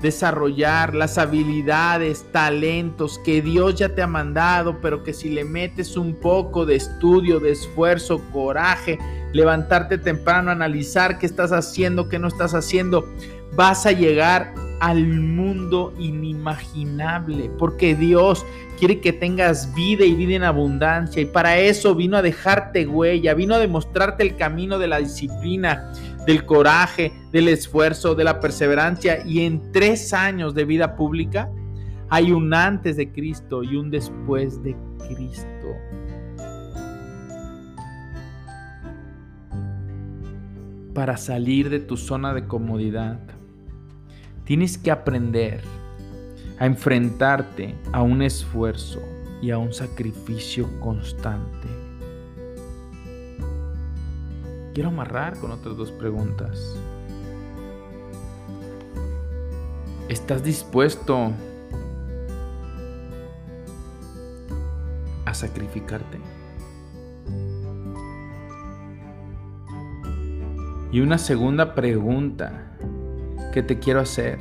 desarrollar 0.00 0.94
las 0.94 1.18
habilidades, 1.18 2.24
talentos 2.32 3.18
que 3.24 3.42
Dios 3.42 3.74
ya 3.76 3.94
te 3.94 4.02
ha 4.02 4.06
mandado, 4.06 4.80
pero 4.80 5.02
que 5.02 5.12
si 5.12 5.28
le 5.28 5.44
metes 5.44 5.96
un 5.96 6.14
poco 6.14 6.66
de 6.66 6.76
estudio, 6.76 7.40
de 7.40 7.50
esfuerzo, 7.50 8.20
coraje, 8.32 8.98
levantarte 9.32 9.98
temprano, 9.98 10.50
analizar 10.50 11.18
qué 11.18 11.26
estás 11.26 11.52
haciendo, 11.52 12.08
qué 12.08 12.18
no 12.18 12.28
estás 12.28 12.54
haciendo, 12.54 13.06
vas 13.54 13.86
a 13.86 13.92
llegar 13.92 14.54
al 14.80 15.06
mundo 15.06 15.92
inimaginable, 15.98 17.50
porque 17.58 17.94
Dios 17.94 18.46
quiere 18.78 19.00
que 19.00 19.12
tengas 19.12 19.74
vida 19.74 20.04
y 20.04 20.14
vida 20.14 20.36
en 20.36 20.44
abundancia, 20.44 21.20
y 21.20 21.26
para 21.26 21.58
eso 21.58 21.94
vino 21.94 22.16
a 22.16 22.22
dejarte 22.22 22.86
huella, 22.86 23.34
vino 23.34 23.54
a 23.56 23.58
demostrarte 23.58 24.22
el 24.22 24.36
camino 24.36 24.78
de 24.78 24.86
la 24.86 24.98
disciplina, 24.98 25.92
del 26.26 26.44
coraje, 26.44 27.12
del 27.32 27.48
esfuerzo, 27.48 28.14
de 28.14 28.24
la 28.24 28.38
perseverancia, 28.38 29.24
y 29.26 29.44
en 29.44 29.72
tres 29.72 30.12
años 30.12 30.54
de 30.54 30.64
vida 30.64 30.94
pública 30.94 31.50
hay 32.10 32.32
un 32.32 32.54
antes 32.54 32.96
de 32.96 33.12
Cristo 33.12 33.62
y 33.62 33.76
un 33.76 33.90
después 33.90 34.62
de 34.62 34.76
Cristo. 35.08 35.57
Para 40.98 41.16
salir 41.16 41.70
de 41.70 41.78
tu 41.78 41.96
zona 41.96 42.34
de 42.34 42.48
comodidad, 42.48 43.20
Tienes 44.44 44.76
que 44.76 44.90
aprender 44.90 45.60
a 46.58 46.66
enfrentarte 46.66 47.76
a 47.92 48.02
un 48.02 48.20
esfuerzo 48.20 49.00
y 49.40 49.52
a 49.52 49.58
un 49.58 49.72
sacrificio 49.72 50.68
constante. 50.80 51.68
Quiero 54.74 54.88
amarrar 54.88 55.38
con 55.38 55.52
otras 55.52 55.76
dos 55.76 55.92
preguntas. 55.92 56.76
¿Estás 60.08 60.42
dispuesto 60.42 61.30
a 65.26 65.32
sacrificarte? 65.32 66.18
Y 70.90 71.00
una 71.00 71.18
segunda 71.18 71.74
pregunta 71.74 72.64
que 73.52 73.62
te 73.62 73.78
quiero 73.78 74.00
hacer. 74.00 74.38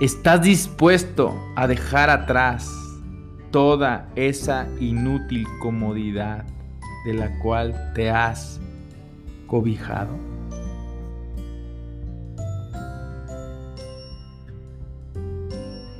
¿Estás 0.00 0.42
dispuesto 0.42 1.34
a 1.56 1.66
dejar 1.66 2.08
atrás 2.08 2.70
toda 3.50 4.08
esa 4.14 4.68
inútil 4.78 5.44
comodidad 5.60 6.44
de 7.04 7.14
la 7.14 7.36
cual 7.40 7.92
te 7.94 8.08
has 8.08 8.60
cobijado? 9.48 10.16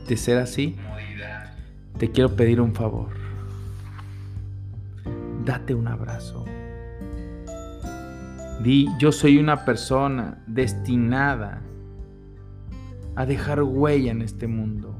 De 0.06 0.16
ser 0.16 0.38
así, 0.38 0.76
te 1.98 2.10
quiero 2.10 2.34
pedir 2.34 2.60
un 2.60 2.74
favor. 2.74 3.17
Date 5.48 5.72
un 5.72 5.88
abrazo. 5.88 6.44
Di, 8.62 8.86
yo 8.98 9.10
soy 9.10 9.38
una 9.38 9.64
persona 9.64 10.44
destinada 10.46 11.62
a 13.16 13.24
dejar 13.24 13.62
huella 13.62 14.10
en 14.10 14.20
este 14.20 14.46
mundo. 14.46 14.94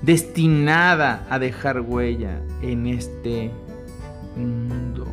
Destinada 0.00 1.26
a 1.28 1.40
dejar 1.40 1.80
huella 1.80 2.40
en 2.62 2.86
este 2.86 3.50
mundo. 4.36 5.06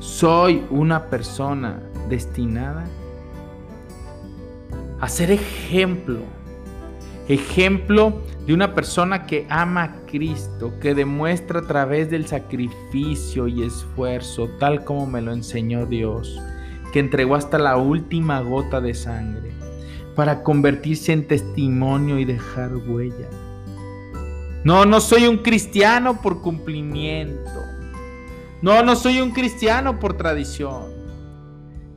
Soy 0.00 0.66
una 0.70 1.04
persona 1.08 1.78
destinada 2.08 2.84
a 5.00 5.08
ser 5.08 5.30
ejemplo. 5.30 6.37
Ejemplo 7.28 8.22
de 8.46 8.54
una 8.54 8.74
persona 8.74 9.26
que 9.26 9.46
ama 9.50 9.82
a 9.82 10.06
Cristo, 10.06 10.72
que 10.80 10.94
demuestra 10.94 11.60
a 11.60 11.66
través 11.66 12.10
del 12.10 12.26
sacrificio 12.26 13.46
y 13.46 13.62
esfuerzo, 13.64 14.48
tal 14.58 14.82
como 14.84 15.06
me 15.06 15.20
lo 15.20 15.32
enseñó 15.32 15.84
Dios, 15.84 16.40
que 16.90 17.00
entregó 17.00 17.34
hasta 17.34 17.58
la 17.58 17.76
última 17.76 18.40
gota 18.40 18.80
de 18.80 18.94
sangre, 18.94 19.52
para 20.16 20.42
convertirse 20.42 21.12
en 21.12 21.28
testimonio 21.28 22.18
y 22.18 22.24
dejar 22.24 22.74
huella. 22.74 23.28
No, 24.64 24.86
no 24.86 24.98
soy 25.00 25.26
un 25.26 25.38
cristiano 25.38 26.22
por 26.22 26.40
cumplimiento. 26.40 27.62
No, 28.62 28.82
no 28.82 28.96
soy 28.96 29.20
un 29.20 29.32
cristiano 29.32 30.00
por 30.00 30.16
tradición. 30.16 30.97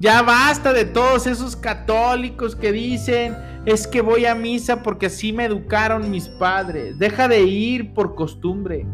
Ya 0.01 0.23
basta 0.23 0.73
de 0.73 0.85
todos 0.85 1.27
esos 1.27 1.55
católicos 1.55 2.55
que 2.55 2.71
dicen, 2.71 3.37
es 3.67 3.85
que 3.85 4.01
voy 4.01 4.25
a 4.25 4.33
misa 4.33 4.81
porque 4.81 5.05
así 5.05 5.31
me 5.31 5.45
educaron 5.45 6.09
mis 6.09 6.27
padres. 6.27 6.97
Deja 6.97 7.27
de 7.27 7.43
ir 7.43 7.93
por 7.93 8.15
costumbre. 8.15 8.87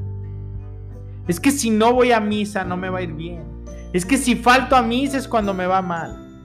Es 1.26 1.40
que 1.40 1.52
si 1.52 1.70
no 1.70 1.94
voy 1.94 2.12
a 2.12 2.20
misa 2.20 2.66
no 2.66 2.76
me 2.76 2.90
va 2.90 3.00
a 3.00 3.04
ir 3.04 3.14
bien. 3.14 3.46
Es 3.94 4.06
que 4.06 4.18
si 4.18 4.36
falto 4.36 4.76
a 4.76 4.82
misa 4.82 5.18
es 5.18 5.30
cuando 5.30 5.54
me 5.54 5.66
va 5.66 5.82
mal. 5.82 6.42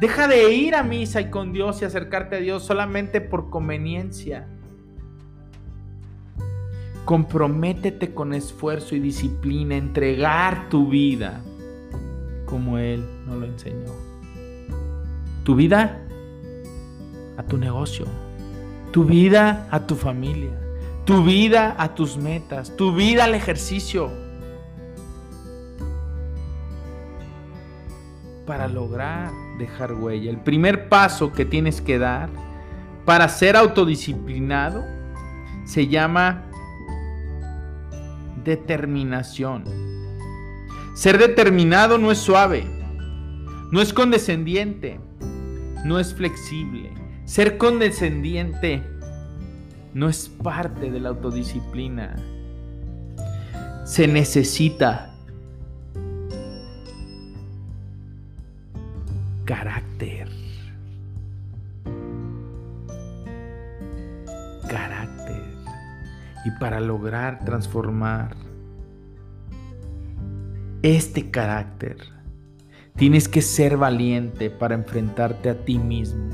Deja 0.00 0.26
de 0.26 0.52
ir 0.52 0.74
a 0.74 0.82
misa 0.82 1.20
y 1.20 1.30
con 1.30 1.52
Dios 1.52 1.80
y 1.80 1.84
acercarte 1.84 2.38
a 2.38 2.40
Dios 2.40 2.64
solamente 2.64 3.20
por 3.20 3.50
conveniencia. 3.50 4.48
Comprométete 7.04 8.14
con 8.14 8.34
esfuerzo 8.34 8.96
y 8.96 8.98
disciplina, 8.98 9.76
entregar 9.76 10.68
tu 10.70 10.88
vida 10.88 11.40
como 12.50 12.76
Él 12.76 13.08
nos 13.26 13.38
lo 13.38 13.46
enseñó. 13.46 13.92
Tu 15.44 15.54
vida 15.54 16.02
a 17.38 17.42
tu 17.44 17.56
negocio, 17.56 18.06
tu 18.90 19.04
vida 19.04 19.68
a 19.70 19.86
tu 19.86 19.94
familia, 19.94 20.50
tu 21.06 21.24
vida 21.24 21.74
a 21.78 21.94
tus 21.94 22.18
metas, 22.18 22.76
tu 22.76 22.94
vida 22.94 23.24
al 23.24 23.34
ejercicio. 23.34 24.10
Para 28.44 28.66
lograr 28.66 29.30
dejar 29.58 29.94
huella, 29.94 30.30
el 30.30 30.40
primer 30.40 30.88
paso 30.88 31.32
que 31.32 31.44
tienes 31.44 31.80
que 31.80 31.98
dar 31.98 32.28
para 33.04 33.28
ser 33.28 33.56
autodisciplinado 33.56 34.84
se 35.64 35.86
llama 35.86 36.42
determinación. 38.44 39.89
Ser 40.94 41.18
determinado 41.18 41.98
no 41.98 42.10
es 42.10 42.18
suave, 42.18 42.66
no 43.70 43.80
es 43.80 43.92
condescendiente, 43.92 44.98
no 45.84 45.98
es 45.98 46.14
flexible, 46.14 46.92
ser 47.24 47.58
condescendiente 47.58 48.82
no 49.94 50.08
es 50.08 50.28
parte 50.28 50.90
de 50.90 51.00
la 51.00 51.10
autodisciplina. 51.10 52.16
Se 53.84 54.06
necesita 54.06 55.14
carácter. 59.44 60.28
Carácter. 64.68 65.42
Y 66.44 66.50
para 66.60 66.80
lograr 66.80 67.44
transformar 67.44 68.36
este 70.82 71.30
carácter, 71.30 71.98
tienes 72.96 73.28
que 73.28 73.42
ser 73.42 73.76
valiente 73.76 74.48
para 74.48 74.74
enfrentarte 74.74 75.50
a 75.50 75.64
ti 75.64 75.78
mismo 75.78 76.30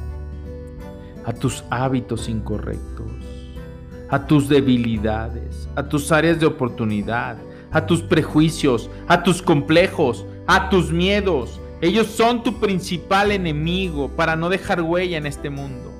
a 1.24 1.32
tus 1.32 1.64
hábitos 1.70 2.28
incorrectos, 2.28 3.10
a 4.08 4.24
tus 4.26 4.48
debilidades, 4.48 5.68
a 5.74 5.88
tus 5.88 6.12
áreas 6.12 6.38
de 6.38 6.46
oportunidad, 6.46 7.36
a 7.72 7.84
tus 7.84 8.00
prejuicios, 8.00 8.88
a 9.08 9.24
tus 9.24 9.42
complejos, 9.42 10.24
a 10.46 10.70
tus 10.70 10.92
miedos. 10.92 11.60
Ellos 11.80 12.06
son 12.06 12.44
tu 12.44 12.60
principal 12.60 13.32
enemigo 13.32 14.08
para 14.10 14.36
no 14.36 14.48
dejar 14.48 14.80
huella 14.82 15.18
en 15.18 15.26
este 15.26 15.50
mundo. 15.50 15.92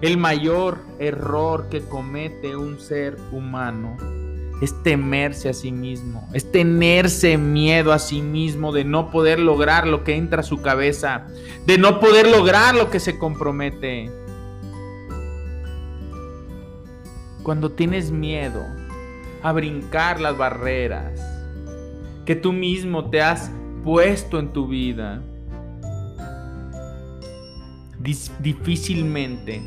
El 0.00 0.16
mayor 0.16 0.78
error 1.00 1.68
que 1.68 1.80
comete 1.80 2.54
un 2.54 2.78
ser 2.78 3.16
humano 3.32 3.96
es 4.60 4.82
temerse 4.82 5.48
a 5.48 5.52
sí 5.52 5.70
mismo, 5.70 6.28
es 6.32 6.50
tenerse 6.50 7.36
miedo 7.36 7.92
a 7.92 7.98
sí 7.98 8.22
mismo 8.22 8.72
de 8.72 8.84
no 8.84 9.10
poder 9.10 9.38
lograr 9.38 9.86
lo 9.86 10.02
que 10.02 10.16
entra 10.16 10.40
a 10.40 10.44
su 10.44 10.62
cabeza, 10.62 11.26
de 11.66 11.76
no 11.76 12.00
poder 12.00 12.26
lograr 12.26 12.74
lo 12.74 12.90
que 12.90 13.00
se 13.00 13.18
compromete. 13.18 14.10
Cuando 17.42 17.70
tienes 17.70 18.10
miedo 18.10 18.64
a 19.42 19.52
brincar 19.52 20.20
las 20.20 20.36
barreras 20.36 21.20
que 22.24 22.34
tú 22.34 22.52
mismo 22.52 23.08
te 23.08 23.22
has 23.22 23.52
puesto 23.84 24.40
en 24.40 24.52
tu 24.52 24.66
vida. 24.66 25.22
Difícilmente 28.40 29.62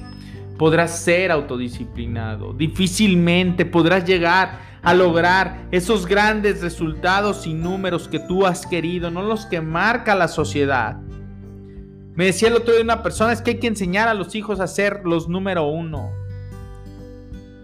podrás 0.57 0.99
ser 0.99 1.31
autodisciplinado, 1.31 2.53
difícilmente 2.53 3.65
podrás 3.65 4.05
llegar 4.05 4.68
a 4.81 4.93
lograr 4.93 5.67
esos 5.71 6.05
grandes 6.05 6.61
resultados 6.61 7.45
y 7.45 7.53
números 7.53 8.07
que 8.07 8.19
tú 8.19 8.45
has 8.45 8.65
querido, 8.65 9.11
no 9.11 9.21
los 9.21 9.45
que 9.45 9.61
marca 9.61 10.15
la 10.15 10.27
sociedad. 10.27 10.97
Me 12.13 12.25
decía 12.25 12.49
el 12.49 12.55
otro 12.55 12.73
día 12.73 12.83
una 12.83 13.03
persona, 13.03 13.31
es 13.31 13.41
que 13.41 13.51
hay 13.51 13.59
que 13.59 13.67
enseñar 13.67 14.07
a 14.07 14.13
los 14.13 14.35
hijos 14.35 14.59
a 14.59 14.67
ser 14.67 15.01
los 15.05 15.29
número 15.29 15.67
uno. 15.67 16.11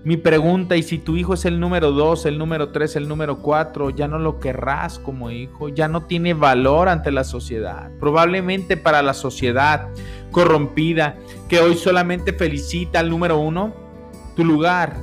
Mi 0.06 0.18
pregunta, 0.18 0.78
y 0.78 0.84
si 0.84 1.00
tu 1.00 1.18
hijo 1.18 1.34
es 1.34 1.46
el 1.46 1.60
número 1.60 1.92
dos, 1.92 2.28
el 2.28 2.38
número 2.38 2.70
tres, 2.70 2.96
el 2.96 3.08
número 3.08 3.40
cuatro, 3.40 3.90
ya 3.90 4.08
no 4.08 4.20
lo 4.20 4.40
querrás 4.40 5.00
como 5.00 5.32
hijo, 5.32 5.70
ya 5.70 5.88
no 5.88 6.04
tiene 6.04 6.36
valor 6.36 6.90
ante 6.90 7.12
la 7.12 7.24
sociedad. 7.24 7.90
Probablemente 8.00 8.78
para 8.78 9.02
la 9.02 9.16
sociedad 9.16 9.90
corrompida, 10.30 11.18
que 11.50 11.60
hoy 11.60 11.76
solamente 11.76 12.34
felicita 12.34 13.00
al 13.00 13.10
número 13.10 13.40
uno, 13.40 13.74
tu 14.36 14.46
lugar 14.46 14.96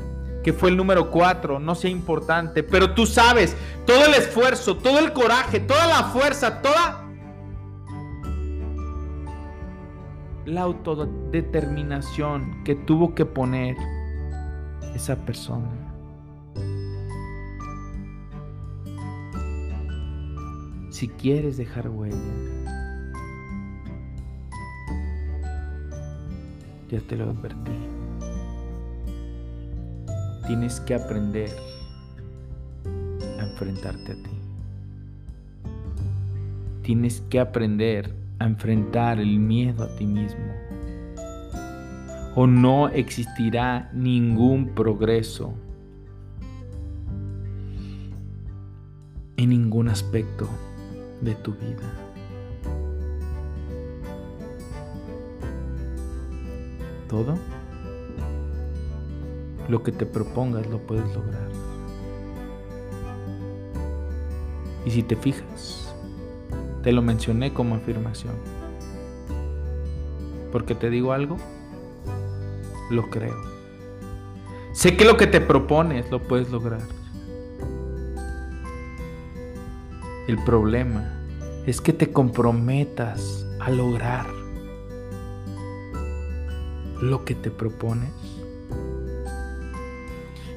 que 0.43 0.53
fue 0.53 0.71
el 0.71 0.77
número 0.77 1.11
4, 1.11 1.59
no 1.59 1.75
sea 1.75 1.91
importante, 1.91 2.63
pero 2.63 2.95
tú 2.95 3.07
sabes 3.07 3.57
todo 3.87 4.07
el 4.07 4.15
esfuerzo, 4.15 4.77
todo 4.77 4.99
el 4.99 5.13
coraje, 5.13 5.61
toda 5.61 5.87
la 5.87 6.05
fuerza, 6.05 6.63
toda 6.63 7.05
la 10.45 10.63
autodeterminación 10.63 12.65
que 12.65 12.75
tuvo 12.75 13.15
que 13.15 13.25
poner 13.25 13.77
esa 14.95 15.17
persona. 15.17 15.71
Si 20.91 21.09
quieres 21.09 21.57
dejar 21.57 21.89
huella, 21.89 22.19
ya 26.91 27.01
te 27.01 27.17
lo 27.17 27.31
advertí. 27.31 27.92
Tienes 30.47 30.81
que 30.81 30.95
aprender 30.95 31.51
a 33.39 33.45
enfrentarte 33.45 34.13
a 34.13 34.15
ti. 34.17 34.31
Tienes 36.83 37.21
que 37.31 37.39
aprender 37.39 38.13
a 38.41 38.47
enfrentar 38.47 39.21
el 39.21 39.39
miedo 39.39 39.85
a 39.85 39.97
ti 39.97 40.05
mismo. 40.05 40.53
O 42.35 42.47
no 42.47 42.89
existirá 42.89 43.91
ningún 43.93 44.75
progreso 44.75 45.55
en 49.37 49.51
ningún 49.51 49.89
aspecto 49.89 50.49
de 51.21 51.35
tu 51.37 51.53
vida. 51.53 51.89
Todo 57.09 57.37
lo 59.69 59.83
que 59.83 59.93
te 59.93 60.07
propongas 60.07 60.67
lo 60.67 60.79
puedes 60.79 61.05
lograr. 61.15 61.49
Y 64.85 64.91
si 64.91 65.03
te 65.03 65.17
fijas, 65.17 65.95
te 66.83 66.93
lo 66.93 67.03
mencioné 67.03 67.55
como 67.55 67.77
afirmación. 67.77 68.35
Porque 70.51 70.75
te 70.75 70.91
digo 70.91 71.13
algo, 71.13 71.37
lo 72.91 73.09
creo. 73.09 73.37
Sé 74.73 74.97
que 74.97 75.05
lo 75.05 75.17
que 75.17 75.27
te 75.27 75.41
propones 75.41 76.11
lo 76.11 76.21
puedes 76.21 76.51
lograr. 76.51 76.83
El 80.27 80.43
problema 80.45 81.21
es 81.67 81.81
que 81.81 81.93
te 81.93 82.13
comprometas 82.13 83.47
a 83.61 83.71
lograr 83.71 84.27
lo 87.01 87.25
que 87.25 87.35
te 87.35 87.51
propones 87.51 88.11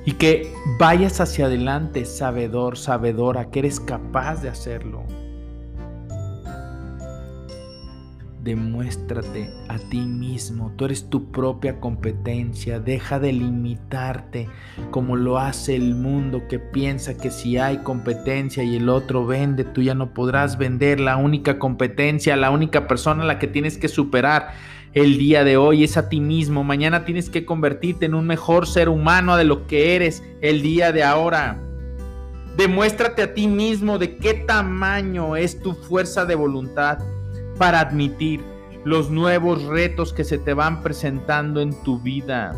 y 0.06 0.13
que 0.13 0.54
vayas 0.80 1.20
hacia 1.20 1.48
adelante 1.48 2.06
sabedor, 2.06 2.78
sabedora, 2.78 3.50
que 3.50 3.60
eres 3.60 3.80
capaz 3.80 4.41
de 4.41 4.50
hacerlo. 4.50 5.04
Demuéstrate 8.44 9.50
a 9.70 9.80
ti 9.80 10.02
mismo, 10.02 10.72
tú 10.76 10.86
eres 10.86 11.10
tu 11.10 11.32
propia 11.32 11.80
competencia, 11.80 12.80
deja 12.80 13.18
de 13.18 13.34
limitarte 13.34 14.48
como 14.91 15.15
lo 15.15 15.39
hace 15.39 15.76
el 15.76 15.96
mundo 15.96 16.48
que 16.48 16.60
piensa 16.60 17.18
que 17.18 17.32
si 17.32 17.58
hay 17.58 17.78
competencia 17.78 18.63
y 18.63 18.76
el 18.76 18.89
otro 18.89 19.26
vende, 19.26 19.63
tú 19.63 19.82
ya 19.82 19.96
no 19.96 20.13
podrás 20.13 20.60
vender, 20.60 21.00
la 21.00 21.18
única 21.18 21.58
competencia, 21.58 22.36
la 22.36 22.52
única 22.52 22.88
persona 22.88 23.24
a 23.24 23.26
la 23.26 23.39
que 23.39 23.48
tienes 23.48 23.80
que 23.80 23.88
superar 23.88 24.54
el 24.95 25.17
día 25.17 25.43
de 25.43 25.58
hoy 25.58 25.84
es 25.84 25.97
a 25.97 26.08
ti 26.08 26.21
mismo. 26.21 26.63
Mañana 26.63 27.03
tienes 27.03 27.29
que 27.29 27.45
convertirte 27.45 28.05
en 28.05 28.15
un 28.15 28.25
mejor 28.25 28.65
ser 28.65 28.88
humano 28.88 29.36
de 29.36 29.43
lo 29.43 29.67
que 29.67 29.95
eres 29.95 30.23
el 30.41 30.62
día 30.62 30.93
de 30.93 31.03
ahora. 31.03 31.62
Demuéstrate 32.55 33.21
a 33.21 33.34
ti 33.34 33.47
mismo 33.47 33.97
de 33.97 34.15
qué 34.15 34.34
tamaño 34.34 35.36
es 35.36 35.60
tu 35.60 35.73
fuerza 35.73 36.25
de 36.25 36.36
voluntad 36.36 36.99
para 37.58 37.81
admitir 37.81 38.41
los 38.86 39.10
nuevos 39.10 39.63
retos 39.63 40.13
que 40.13 40.23
se 40.23 40.38
te 40.38 40.53
van 40.53 40.81
presentando 40.81 41.60
en 41.60 41.73
tu 41.84 41.99
vida. 41.99 42.53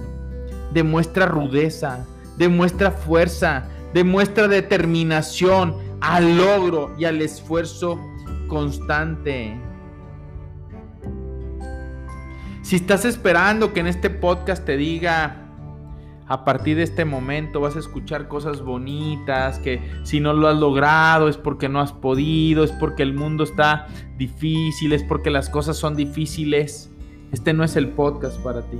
Demuestra 0.71 1.25
rudeza, 1.25 2.05
demuestra 2.37 2.91
fuerza, 2.91 3.67
demuestra 3.95 4.47
determinación 4.47 5.75
al 6.01 6.37
logro 6.37 6.93
y 6.99 7.05
al 7.05 7.19
esfuerzo 7.19 7.99
constante. 8.47 9.59
Si 12.67 12.75
estás 12.75 13.05
esperando 13.05 13.71
que 13.71 13.79
en 13.79 13.87
este 13.87 14.09
podcast 14.09 14.65
te 14.65 14.75
diga, 14.75 15.37
a 16.27 16.43
partir 16.43 16.75
de 16.75 16.83
este 16.83 17.05
momento 17.05 17.61
vas 17.61 17.77
a 17.77 17.79
escuchar 17.79 18.27
cosas 18.27 18.61
bonitas, 18.61 19.57
que 19.59 19.79
si 20.03 20.19
no 20.19 20.33
lo 20.33 20.49
has 20.49 20.57
logrado 20.57 21.29
es 21.29 21.37
porque 21.37 21.69
no 21.69 21.79
has 21.79 21.93
podido, 21.93 22.65
es 22.65 22.73
porque 22.73 23.03
el 23.03 23.13
mundo 23.13 23.45
está 23.45 23.87
difícil, 24.17 24.91
es 24.91 25.01
porque 25.01 25.29
las 25.29 25.49
cosas 25.49 25.77
son 25.77 25.95
difíciles, 25.95 26.91
este 27.31 27.53
no 27.53 27.63
es 27.63 27.77
el 27.77 27.87
podcast 27.87 28.37
para 28.41 28.63
ti. 28.63 28.79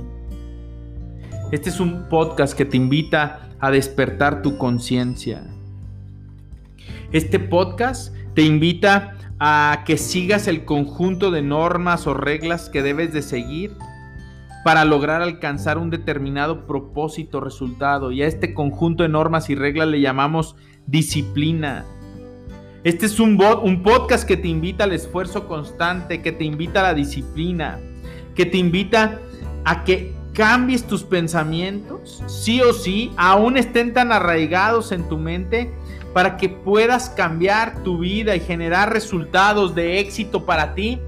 Este 1.50 1.70
es 1.70 1.80
un 1.80 2.10
podcast 2.10 2.54
que 2.54 2.66
te 2.66 2.76
invita 2.76 3.48
a 3.58 3.70
despertar 3.70 4.42
tu 4.42 4.58
conciencia. 4.58 5.46
Este 7.10 7.38
podcast 7.38 8.14
te 8.34 8.42
invita 8.42 9.16
a 9.40 9.82
que 9.86 9.98
sigas 9.98 10.48
el 10.48 10.64
conjunto 10.64 11.30
de 11.30 11.42
normas 11.42 12.06
o 12.06 12.14
reglas 12.14 12.68
que 12.68 12.82
debes 12.82 13.12
de 13.12 13.22
seguir 13.22 13.76
para 14.64 14.84
lograr 14.84 15.22
alcanzar 15.22 15.78
un 15.78 15.90
determinado 15.90 16.66
propósito, 16.66 17.40
resultado. 17.40 18.12
Y 18.12 18.22
a 18.22 18.26
este 18.26 18.54
conjunto 18.54 19.02
de 19.02 19.08
normas 19.08 19.48
y 19.50 19.54
reglas 19.54 19.88
le 19.88 20.00
llamamos 20.00 20.56
disciplina. 20.86 21.84
Este 22.84 23.06
es 23.06 23.20
un, 23.20 23.40
un 23.62 23.82
podcast 23.82 24.26
que 24.26 24.36
te 24.36 24.48
invita 24.48 24.84
al 24.84 24.92
esfuerzo 24.92 25.46
constante, 25.46 26.22
que 26.22 26.32
te 26.32 26.44
invita 26.44 26.80
a 26.80 26.84
la 26.84 26.94
disciplina, 26.94 27.78
que 28.34 28.46
te 28.46 28.58
invita 28.58 29.20
a 29.64 29.84
que 29.84 30.12
cambies 30.32 30.86
tus 30.86 31.02
pensamientos, 31.02 32.22
sí 32.26 32.60
o 32.60 32.72
sí, 32.72 33.12
aún 33.16 33.56
estén 33.56 33.92
tan 33.92 34.12
arraigados 34.12 34.92
en 34.92 35.08
tu 35.08 35.18
mente, 35.18 35.72
para 36.18 36.36
que 36.36 36.48
puedas 36.48 37.10
cambiar 37.10 37.84
tu 37.84 37.98
vida 37.98 38.34
y 38.34 38.40
generar 38.40 38.92
resultados 38.92 39.72
de 39.76 40.00
éxito 40.00 40.44
para 40.44 40.74
ti 40.74 41.00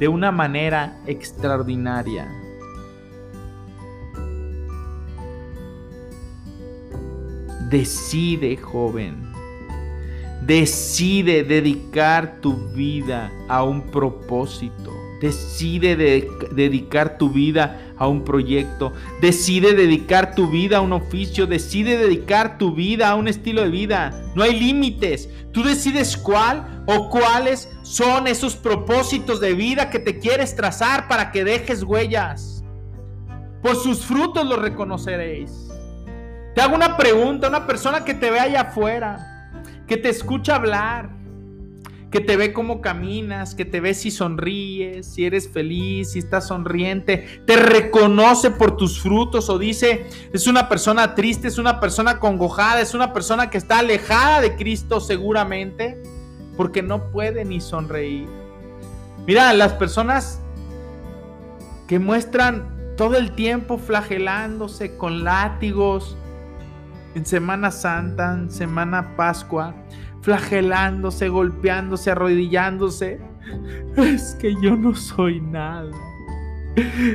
de 0.00 0.08
una 0.08 0.32
manera 0.32 0.98
extraordinaria. 1.06 2.26
Decide, 7.70 8.56
joven. 8.56 9.30
Decide 10.42 11.44
dedicar 11.44 12.40
tu 12.40 12.56
vida 12.74 13.30
a 13.46 13.62
un 13.62 13.80
propósito. 13.92 14.92
Decide 15.20 15.94
dedicar 16.50 17.16
tu 17.16 17.30
vida 17.30 17.85
a 17.98 18.06
un 18.06 18.24
proyecto. 18.24 18.92
Decide 19.20 19.74
dedicar 19.74 20.34
tu 20.34 20.48
vida 20.50 20.78
a 20.78 20.80
un 20.80 20.92
oficio. 20.92 21.46
Decide 21.46 21.96
dedicar 21.96 22.58
tu 22.58 22.74
vida 22.74 23.08
a 23.08 23.14
un 23.14 23.28
estilo 23.28 23.62
de 23.62 23.70
vida. 23.70 24.30
No 24.34 24.42
hay 24.42 24.58
límites. 24.58 25.28
Tú 25.52 25.62
decides 25.62 26.16
cuál 26.16 26.84
o 26.86 27.08
cuáles 27.08 27.70
son 27.82 28.26
esos 28.26 28.56
propósitos 28.56 29.40
de 29.40 29.54
vida 29.54 29.90
que 29.90 29.98
te 29.98 30.18
quieres 30.18 30.54
trazar 30.54 31.08
para 31.08 31.32
que 31.32 31.44
dejes 31.44 31.82
huellas. 31.82 32.62
Por 33.62 33.76
sus 33.76 34.04
frutos 34.04 34.46
los 34.46 34.58
reconoceréis. 34.58 35.66
Te 36.54 36.60
hago 36.62 36.74
una 36.74 36.96
pregunta, 36.96 37.48
una 37.48 37.66
persona 37.66 38.04
que 38.04 38.14
te 38.14 38.30
ve 38.30 38.38
allá 38.38 38.62
afuera, 38.62 39.50
que 39.86 39.96
te 39.96 40.08
escucha 40.08 40.56
hablar, 40.56 41.10
que 42.16 42.22
te 42.22 42.38
ve 42.38 42.54
cómo 42.54 42.80
caminas, 42.80 43.54
que 43.54 43.66
te 43.66 43.78
ve 43.78 43.92
si 43.92 44.10
sonríes, 44.10 45.04
si 45.04 45.26
eres 45.26 45.50
feliz, 45.50 46.12
si 46.12 46.20
estás 46.20 46.46
sonriente, 46.46 47.42
te 47.44 47.56
reconoce 47.56 48.50
por 48.50 48.78
tus 48.78 49.02
frutos 49.02 49.50
o 49.50 49.58
dice, 49.58 50.06
es 50.32 50.46
una 50.46 50.66
persona 50.66 51.14
triste, 51.14 51.48
es 51.48 51.58
una 51.58 51.78
persona 51.78 52.18
congojada, 52.18 52.80
es 52.80 52.94
una 52.94 53.12
persona 53.12 53.50
que 53.50 53.58
está 53.58 53.80
alejada 53.80 54.40
de 54.40 54.56
Cristo 54.56 54.98
seguramente, 54.98 56.02
porque 56.56 56.82
no 56.82 57.10
puede 57.10 57.44
ni 57.44 57.60
sonreír. 57.60 58.26
Mira, 59.26 59.52
las 59.52 59.74
personas 59.74 60.40
que 61.86 61.98
muestran 61.98 62.94
todo 62.96 63.18
el 63.18 63.32
tiempo 63.32 63.76
flagelándose 63.76 64.96
con 64.96 65.22
látigos 65.22 66.16
en 67.14 67.26
Semana 67.26 67.70
Santa, 67.70 68.32
en 68.32 68.50
Semana 68.50 69.16
Pascua, 69.16 69.74
flagelándose, 70.26 71.28
golpeándose, 71.28 72.10
arrodillándose. 72.10 73.20
Es 73.96 74.36
que 74.40 74.56
yo 74.60 74.76
no 74.76 74.92
soy 74.92 75.40
nada. 75.40 75.92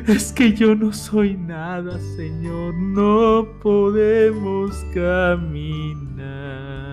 Es 0.08 0.32
que 0.32 0.54
yo 0.54 0.76
no 0.76 0.94
soy 0.94 1.36
nada, 1.36 2.00
Señor. 2.16 2.74
No 2.74 3.46
podemos 3.62 4.74
caminar. 4.94 6.91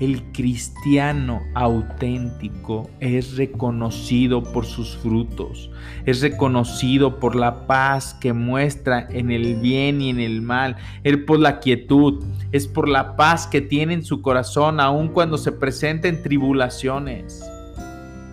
El 0.00 0.22
cristiano 0.32 1.42
auténtico 1.54 2.88
es 3.00 3.36
reconocido 3.36 4.42
por 4.42 4.64
sus 4.64 4.96
frutos, 4.96 5.70
es 6.06 6.22
reconocido 6.22 7.20
por 7.20 7.36
la 7.36 7.66
paz 7.66 8.14
que 8.14 8.32
muestra 8.32 9.06
en 9.10 9.30
el 9.30 9.56
bien 9.56 10.00
y 10.00 10.08
en 10.08 10.18
el 10.18 10.40
mal, 10.40 10.76
es 11.04 11.18
por 11.18 11.38
la 11.38 11.60
quietud, 11.60 12.24
es 12.50 12.66
por 12.66 12.88
la 12.88 13.14
paz 13.14 13.46
que 13.46 13.60
tiene 13.60 13.92
en 13.92 14.02
su 14.02 14.22
corazón 14.22 14.80
aun 14.80 15.08
cuando 15.08 15.36
se 15.36 15.52
presenten 15.52 16.22
tribulaciones. 16.22 17.44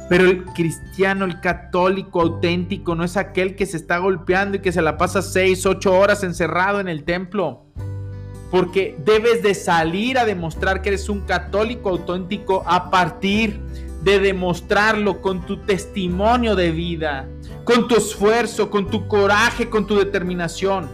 Pero 0.09 0.23
el 0.23 0.45
cristiano, 0.45 1.25
el 1.25 1.41
católico 1.41 2.21
auténtico, 2.21 2.95
no 2.95 3.03
es 3.03 3.17
aquel 3.17 3.57
que 3.57 3.65
se 3.65 3.75
está 3.75 3.97
golpeando 3.97 4.55
y 4.55 4.61
que 4.61 4.71
se 4.71 4.81
la 4.81 4.95
pasa 4.95 5.21
seis, 5.21 5.65
ocho 5.65 5.99
horas 5.99 6.23
encerrado 6.23 6.79
en 6.79 6.87
el 6.87 7.03
templo 7.03 7.65
porque 8.51 8.97
debes 9.03 9.43
de 9.43 9.53
salir 9.53 10.17
a 10.17 10.25
demostrar 10.25 10.81
que 10.81 10.89
eres 10.89 11.09
un 11.09 11.21
católico 11.21 11.89
auténtico 11.89 12.63
a 12.65 12.89
partir 12.89 13.59
de 14.03 14.19
demostrarlo 14.19 15.21
con 15.21 15.45
tu 15.45 15.57
testimonio 15.57 16.55
de 16.55 16.71
vida, 16.71 17.27
con 17.63 17.87
tu 17.87 17.95
esfuerzo, 17.95 18.69
con 18.69 18.89
tu 18.89 19.07
coraje, 19.07 19.69
con 19.69 19.85
tu 19.85 19.97
determinación. 19.97 20.89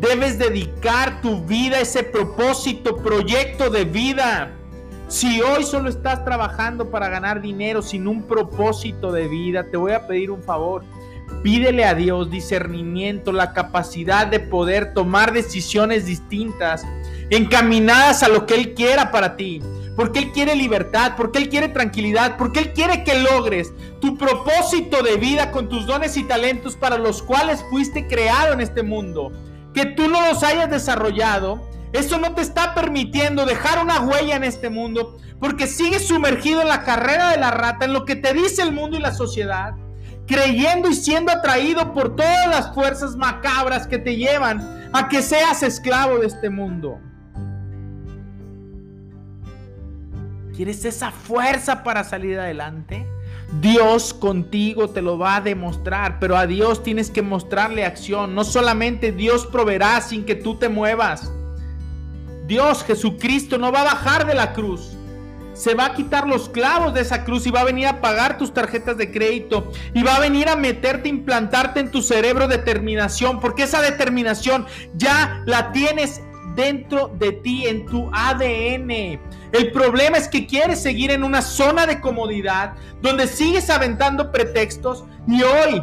Debes 0.00 0.38
dedicar 0.38 1.20
tu 1.22 1.44
vida 1.44 1.78
a 1.78 1.80
ese 1.80 2.02
propósito, 2.02 2.96
proyecto 2.96 3.70
de 3.70 3.84
vida. 3.84 4.52
Si 5.08 5.42
hoy 5.42 5.64
solo 5.64 5.88
estás 5.88 6.24
trabajando 6.24 6.90
para 6.90 7.08
ganar 7.08 7.40
dinero 7.40 7.82
sin 7.82 8.06
un 8.06 8.22
propósito 8.22 9.12
de 9.12 9.28
vida, 9.28 9.64
te 9.64 9.76
voy 9.76 9.92
a 9.92 10.06
pedir 10.06 10.30
un 10.30 10.42
favor. 10.42 10.84
Pídele 11.42 11.84
a 11.84 11.94
Dios 11.94 12.30
discernimiento, 12.30 13.32
la 13.32 13.52
capacidad 13.52 14.26
de 14.26 14.40
poder 14.40 14.94
tomar 14.94 15.32
decisiones 15.32 16.06
distintas, 16.06 16.84
encaminadas 17.30 18.22
a 18.22 18.28
lo 18.28 18.46
que 18.46 18.54
Él 18.54 18.74
quiera 18.74 19.10
para 19.10 19.36
ti. 19.36 19.60
Porque 19.96 20.20
Él 20.20 20.32
quiere 20.32 20.54
libertad, 20.56 21.14
porque 21.16 21.38
Él 21.38 21.48
quiere 21.48 21.68
tranquilidad, 21.68 22.36
porque 22.38 22.60
Él 22.60 22.72
quiere 22.72 23.04
que 23.04 23.20
logres 23.20 23.72
tu 24.00 24.16
propósito 24.16 25.02
de 25.02 25.16
vida 25.16 25.50
con 25.50 25.68
tus 25.68 25.86
dones 25.86 26.16
y 26.16 26.24
talentos 26.24 26.76
para 26.76 26.96
los 26.96 27.22
cuales 27.22 27.64
fuiste 27.70 28.06
creado 28.06 28.54
en 28.54 28.60
este 28.60 28.82
mundo. 28.82 29.32
Que 29.74 29.86
tú 29.86 30.08
no 30.08 30.26
los 30.26 30.42
hayas 30.42 30.70
desarrollado, 30.70 31.68
eso 31.92 32.18
no 32.18 32.34
te 32.34 32.42
está 32.42 32.74
permitiendo 32.74 33.44
dejar 33.44 33.82
una 33.82 34.00
huella 34.00 34.36
en 34.36 34.44
este 34.44 34.70
mundo, 34.70 35.18
porque 35.40 35.66
sigues 35.66 36.06
sumergido 36.06 36.62
en 36.62 36.68
la 36.68 36.84
carrera 36.84 37.30
de 37.30 37.38
la 37.38 37.50
rata, 37.50 37.84
en 37.84 37.92
lo 37.92 38.04
que 38.04 38.16
te 38.16 38.32
dice 38.32 38.62
el 38.62 38.72
mundo 38.72 38.96
y 38.96 39.00
la 39.00 39.12
sociedad 39.12 39.74
creyendo 40.26 40.88
y 40.88 40.94
siendo 40.94 41.32
atraído 41.32 41.92
por 41.92 42.16
todas 42.16 42.48
las 42.48 42.74
fuerzas 42.74 43.16
macabras 43.16 43.86
que 43.86 43.98
te 43.98 44.16
llevan 44.16 44.90
a 44.92 45.08
que 45.08 45.22
seas 45.22 45.62
esclavo 45.62 46.18
de 46.18 46.26
este 46.26 46.50
mundo. 46.50 46.98
¿Quieres 50.54 50.84
esa 50.84 51.10
fuerza 51.10 51.82
para 51.82 52.04
salir 52.04 52.38
adelante? 52.38 53.06
Dios 53.60 54.14
contigo 54.14 54.90
te 54.90 55.02
lo 55.02 55.18
va 55.18 55.36
a 55.36 55.40
demostrar, 55.40 56.18
pero 56.18 56.36
a 56.36 56.46
Dios 56.46 56.82
tienes 56.82 57.10
que 57.10 57.22
mostrarle 57.22 57.84
acción. 57.84 58.34
No 58.34 58.44
solamente 58.44 59.12
Dios 59.12 59.46
proveerá 59.46 60.00
sin 60.00 60.24
que 60.24 60.34
tú 60.34 60.58
te 60.58 60.68
muevas. 60.68 61.30
Dios, 62.46 62.84
Jesucristo, 62.84 63.58
no 63.58 63.72
va 63.72 63.82
a 63.82 63.84
bajar 63.84 64.26
de 64.26 64.34
la 64.34 64.52
cruz 64.52 64.96
se 65.54 65.74
va 65.74 65.86
a 65.86 65.94
quitar 65.94 66.26
los 66.26 66.48
clavos 66.48 66.94
de 66.94 67.00
esa 67.00 67.24
cruz 67.24 67.46
y 67.46 67.50
va 67.50 67.60
a 67.60 67.64
venir 67.64 67.86
a 67.86 68.00
pagar 68.00 68.38
tus 68.38 68.54
tarjetas 68.54 68.96
de 68.96 69.10
crédito 69.10 69.70
y 69.94 70.02
va 70.02 70.16
a 70.16 70.20
venir 70.20 70.48
a 70.48 70.56
meterte, 70.56 71.08
implantarte 71.08 71.80
en 71.80 71.90
tu 71.90 72.02
cerebro 72.02 72.48
determinación, 72.48 73.40
porque 73.40 73.64
esa 73.64 73.82
determinación 73.82 74.66
ya 74.94 75.42
la 75.46 75.72
tienes 75.72 76.22
dentro 76.54 77.08
de 77.18 77.32
ti, 77.32 77.66
en 77.66 77.86
tu 77.86 78.10
ADN. 78.12 79.20
El 79.52 79.72
problema 79.72 80.18
es 80.18 80.28
que 80.28 80.46
quieres 80.46 80.82
seguir 80.82 81.10
en 81.10 81.24
una 81.24 81.42
zona 81.42 81.86
de 81.86 82.00
comodidad 82.00 82.74
donde 83.00 83.26
sigues 83.26 83.70
aventando 83.70 84.32
pretextos 84.32 85.04
y 85.28 85.42
hoy 85.42 85.82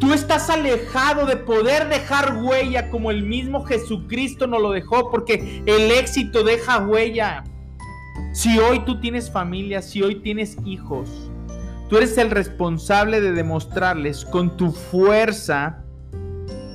tú 0.00 0.12
estás 0.12 0.50
alejado 0.50 1.26
de 1.26 1.36
poder 1.36 1.88
dejar 1.88 2.38
huella 2.42 2.90
como 2.90 3.10
el 3.10 3.22
mismo 3.22 3.64
Jesucristo 3.64 4.46
nos 4.46 4.60
lo 4.60 4.70
dejó, 4.72 5.10
porque 5.10 5.62
el 5.66 5.90
éxito 5.90 6.44
deja 6.44 6.78
huella. 6.78 7.44
Si 8.32 8.58
hoy 8.58 8.84
tú 8.84 9.00
tienes 9.00 9.30
familia, 9.30 9.82
si 9.82 10.02
hoy 10.02 10.16
tienes 10.16 10.56
hijos, 10.64 11.30
tú 11.88 11.96
eres 11.96 12.18
el 12.18 12.30
responsable 12.30 13.20
de 13.20 13.32
demostrarles 13.32 14.24
con 14.24 14.56
tu 14.56 14.72
fuerza, 14.72 15.82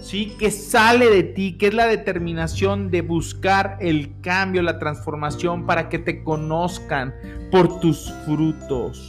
¿sí? 0.01 0.33
Que 0.39 0.51
sale 0.51 1.09
de 1.09 1.23
ti, 1.23 1.57
que 1.57 1.67
es 1.67 1.73
la 1.73 1.87
determinación 1.87 2.89
de 2.89 3.01
buscar 3.01 3.77
el 3.79 4.19
cambio, 4.21 4.61
la 4.61 4.79
transformación 4.79 5.65
para 5.65 5.89
que 5.89 5.99
te 5.99 6.23
conozcan 6.23 7.13
por 7.51 7.79
tus 7.79 8.11
frutos. 8.25 9.07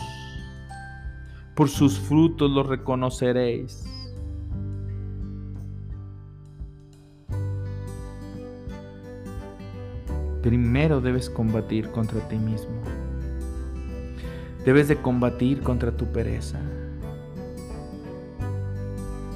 Por 1.55 1.69
sus 1.69 1.99
frutos 1.99 2.51
los 2.51 2.67
reconoceréis. 2.67 3.92
Primero 10.43 11.01
debes 11.01 11.31
combatir 11.31 11.89
contra 11.91 12.21
ti 12.29 12.37
mismo. 12.37 12.83
Debes 14.65 14.89
de 14.89 14.97
combatir 14.97 15.63
contra 15.63 15.93
tu 15.93 16.07
pereza. 16.07 16.61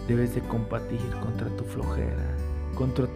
Debes 0.09 0.35
de 0.35 0.41
combatir 0.43 1.01
contra 1.23 1.49
tu 1.57 1.65
flojera, 1.65 2.37
contra, 2.77 3.09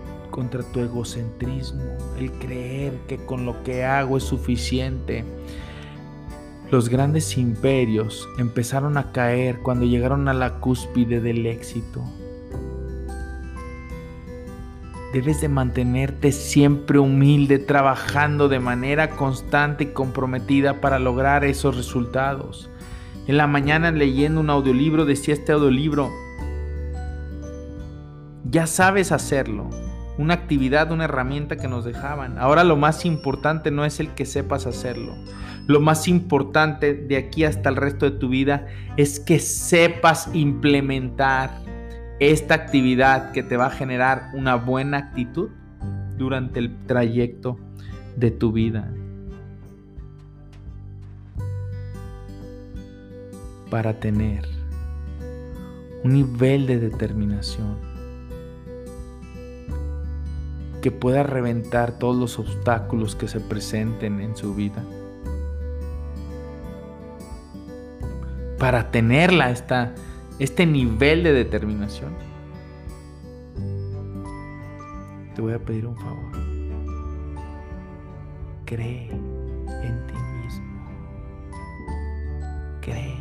tu 0.72 0.81
egocentrismo, 0.81 1.96
el 2.18 2.33
creer 2.33 2.94
que 3.07 3.16
con 3.18 3.46
lo 3.46 3.62
que 3.62 3.85
hago 3.85 4.16
es 4.16 4.24
suficiente. 4.24 5.24
Los 6.70 6.88
grandes 6.88 7.38
imperios 7.38 8.29
empezaron 8.38 8.96
a 8.96 9.12
caer 9.12 9.61
cuando 9.61 9.87
llegaron 9.87 10.26
a 10.29 10.35
la 10.35 10.59
cúspide 10.59 11.20
del 11.20 11.46
éxito. 11.46 12.03
Debes 15.12 15.40
de 15.40 15.49
mantenerte 15.49 16.31
siempre 16.31 17.01
humilde, 17.01 17.59
trabajando 17.59 18.49
de 18.49 18.61
manera 18.61 19.11
constante 19.11 19.85
y 19.85 19.87
comprometida 19.88 20.81
para 20.81 21.01
lograr 21.01 21.44
esos 21.44 21.77
resultados. 21.77 22.70
En 23.27 23.37
la 23.37 23.49
mañana 23.49 23.90
leyendo 23.90 24.40
un 24.40 24.51
audiolibro 24.51 25.05
decía 25.05 25.35
este 25.35 25.51
audiolibro, 25.51 26.11
ya 28.44 28.68
sabes 28.68 29.11
hacerlo, 29.11 29.68
una 30.16 30.35
actividad, 30.35 30.92
una 30.92 31.05
herramienta 31.05 31.57
que 31.57 31.66
nos 31.66 31.85
dejaban. 31.85 32.38
Ahora 32.38 32.62
lo 32.62 32.77
más 32.77 33.05
importante 33.05 33.73
no 33.73 33.85
es 33.85 33.99
el 33.99 34.11
que 34.11 34.27
sepas 34.27 34.66
hacerlo. 34.66 35.14
Lo 35.66 35.81
más 35.81 36.07
importante 36.07 36.94
de 36.94 37.16
aquí 37.16 37.44
hasta 37.44 37.68
el 37.68 37.77
resto 37.77 38.09
de 38.09 38.16
tu 38.16 38.29
vida 38.29 38.66
es 38.96 39.18
que 39.18 39.38
sepas 39.40 40.29
implementar 40.35 41.70
esta 42.21 42.55
actividad 42.55 43.33
que 43.33 43.43
te 43.43 43.57
va 43.57 43.67
a 43.67 43.71
generar 43.71 44.31
una 44.35 44.55
buena 44.55 44.99
actitud 44.99 45.49
durante 46.19 46.59
el 46.61 46.77
trayecto 46.87 47.59
de 48.15 48.31
tu 48.31 48.53
vida. 48.53 48.93
Para 53.71 54.01
tener 54.01 54.47
un 56.05 56.13
nivel 56.13 56.67
de 56.67 56.79
determinación 56.79 57.79
que 60.83 60.91
pueda 60.91 61.23
reventar 61.23 61.99
todos 61.99 62.17
los 62.17 62.39
obstáculos 62.39 63.17
que 63.17 63.29
se 63.29 63.41
presenten 63.41 64.21
en 64.21 64.37
su 64.37 64.55
vida. 64.55 64.83
Para 68.59 68.91
tenerla 68.91 69.51
esta 69.51 69.95
este 70.40 70.64
nivel 70.64 71.22
de 71.22 71.35
determinación, 71.35 72.14
te 75.35 75.42
voy 75.42 75.53
a 75.53 75.59
pedir 75.59 75.87
un 75.87 75.96
favor. 75.96 76.33
Cree 78.64 79.11
en 79.11 80.07
ti 80.07 80.14
mismo. 80.42 80.88
Cree. 82.81 83.18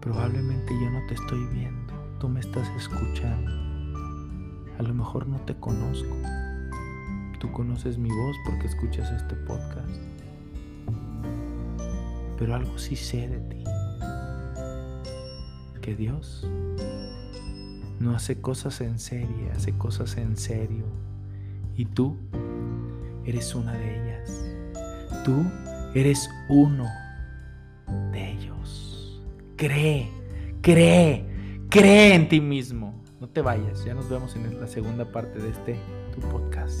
Probablemente 0.00 0.74
yo 0.74 0.90
no 0.90 1.06
te 1.06 1.14
estoy 1.14 1.42
viendo, 1.54 1.94
tú 2.20 2.28
me 2.28 2.40
estás 2.40 2.68
escuchando. 2.76 3.50
A 4.78 4.82
lo 4.82 4.92
mejor 4.92 5.26
no 5.26 5.40
te 5.40 5.54
conozco. 5.54 6.14
Tú 7.40 7.50
conoces 7.50 7.96
mi 7.96 8.10
voz 8.10 8.36
porque 8.44 8.66
escuchas 8.66 9.10
este 9.10 9.36
podcast. 9.36 9.88
Pero 12.38 12.54
algo 12.54 12.76
sí 12.76 12.94
sé 12.94 13.26
de 13.26 13.38
ti. 13.38 13.64
Dios 15.94 16.46
no 18.00 18.14
hace 18.14 18.40
cosas 18.40 18.80
en 18.80 18.98
serie, 18.98 19.50
hace 19.54 19.76
cosas 19.76 20.16
en 20.16 20.36
serio. 20.36 20.84
Y 21.76 21.84
tú 21.84 22.16
eres 23.24 23.54
una 23.54 23.72
de 23.72 24.02
ellas. 24.02 24.44
Tú 25.24 25.44
eres 25.94 26.28
uno 26.48 26.86
de 28.12 28.32
ellos. 28.32 29.22
Cree, 29.56 30.10
cree, 30.60 31.24
cree 31.68 32.14
en 32.14 32.28
ti 32.28 32.40
mismo. 32.40 32.94
No 33.20 33.28
te 33.28 33.42
vayas, 33.42 33.84
ya 33.84 33.94
nos 33.94 34.08
vemos 34.08 34.36
en 34.36 34.60
la 34.60 34.68
segunda 34.68 35.10
parte 35.10 35.38
de 35.38 35.50
este 35.50 35.76
tu 36.14 36.20
podcast. 36.28 36.80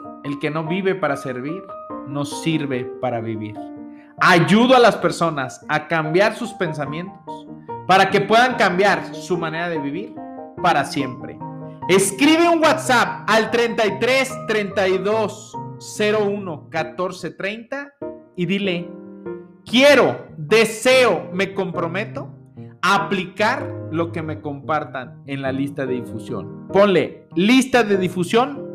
El 0.23 0.39
que 0.39 0.49
no 0.49 0.65
vive 0.65 0.95
para 0.95 1.17
servir, 1.17 1.63
no 2.07 2.25
sirve 2.25 2.85
para 3.01 3.21
vivir. 3.21 3.55
Ayudo 4.19 4.75
a 4.75 4.79
las 4.79 4.97
personas 4.97 5.65
a 5.67 5.87
cambiar 5.87 6.35
sus 6.35 6.53
pensamientos 6.53 7.47
para 7.87 8.09
que 8.09 8.21
puedan 8.21 8.55
cambiar 8.55 9.15
su 9.15 9.37
manera 9.37 9.67
de 9.69 9.79
vivir 9.79 10.13
para 10.61 10.85
siempre. 10.85 11.39
Escribe 11.89 12.47
un 12.47 12.59
WhatsApp 12.59 13.27
al 13.27 13.49
33 13.49 14.45
32 14.47 15.57
01 15.99 16.69
14 16.69 17.31
30 17.31 17.93
y 18.35 18.45
dile, 18.45 18.89
quiero, 19.65 20.27
deseo, 20.37 21.29
me 21.33 21.53
comprometo 21.53 22.29
a 22.81 22.95
aplicar 22.95 23.67
lo 23.91 24.11
que 24.11 24.21
me 24.21 24.39
compartan 24.39 25.23
en 25.25 25.41
la 25.41 25.51
lista 25.51 25.85
de 25.85 25.95
difusión. 25.95 26.67
Ponle 26.67 27.27
lista 27.35 27.83
de 27.83 27.97
difusión 27.97 28.70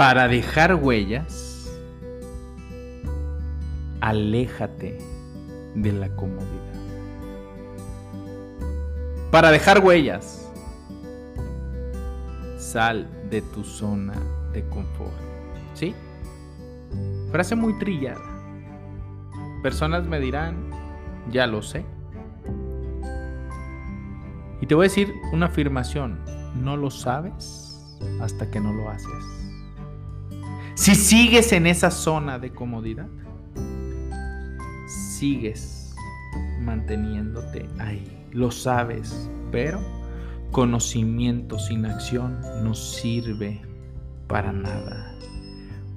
Para 0.00 0.28
dejar 0.28 0.76
huellas, 0.76 1.70
aléjate 4.00 4.96
de 5.74 5.92
la 5.92 6.08
comodidad. 6.16 6.74
Para 9.30 9.50
dejar 9.50 9.84
huellas, 9.84 10.50
sal 12.56 13.10
de 13.28 13.42
tu 13.42 13.62
zona 13.62 14.14
de 14.54 14.66
confort. 14.70 15.12
¿Sí? 15.74 15.94
Frase 17.30 17.54
muy 17.54 17.78
trillada. 17.78 18.24
Personas 19.62 20.06
me 20.06 20.18
dirán, 20.18 20.70
ya 21.30 21.46
lo 21.46 21.60
sé. 21.60 21.84
Y 24.62 24.66
te 24.66 24.74
voy 24.74 24.86
a 24.86 24.88
decir 24.88 25.12
una 25.34 25.48
afirmación, 25.48 26.24
no 26.54 26.78
lo 26.78 26.90
sabes 26.90 27.86
hasta 28.22 28.50
que 28.50 28.60
no 28.60 28.72
lo 28.72 28.88
haces. 28.88 29.39
Si 30.80 30.94
sigues 30.94 31.52
en 31.52 31.66
esa 31.66 31.90
zona 31.90 32.38
de 32.38 32.54
comodidad, 32.54 33.06
sigues 34.86 35.94
manteniéndote 36.62 37.68
ahí. 37.78 38.26
Lo 38.32 38.50
sabes, 38.50 39.30
pero 39.52 39.78
conocimiento 40.50 41.58
sin 41.58 41.84
acción 41.84 42.40
no 42.64 42.72
sirve 42.72 43.60
para 44.26 44.54
nada. 44.54 45.14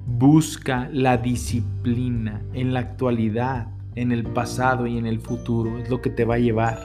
Busca 0.06 0.90
la 0.92 1.16
disciplina 1.16 2.42
en 2.52 2.74
la 2.74 2.80
actualidad, 2.80 3.68
en 3.94 4.12
el 4.12 4.22
pasado 4.22 4.86
y 4.86 4.98
en 4.98 5.06
el 5.06 5.18
futuro. 5.18 5.78
Es 5.78 5.88
lo 5.88 6.02
que 6.02 6.10
te 6.10 6.26
va 6.26 6.34
a 6.34 6.40
llevar 6.40 6.78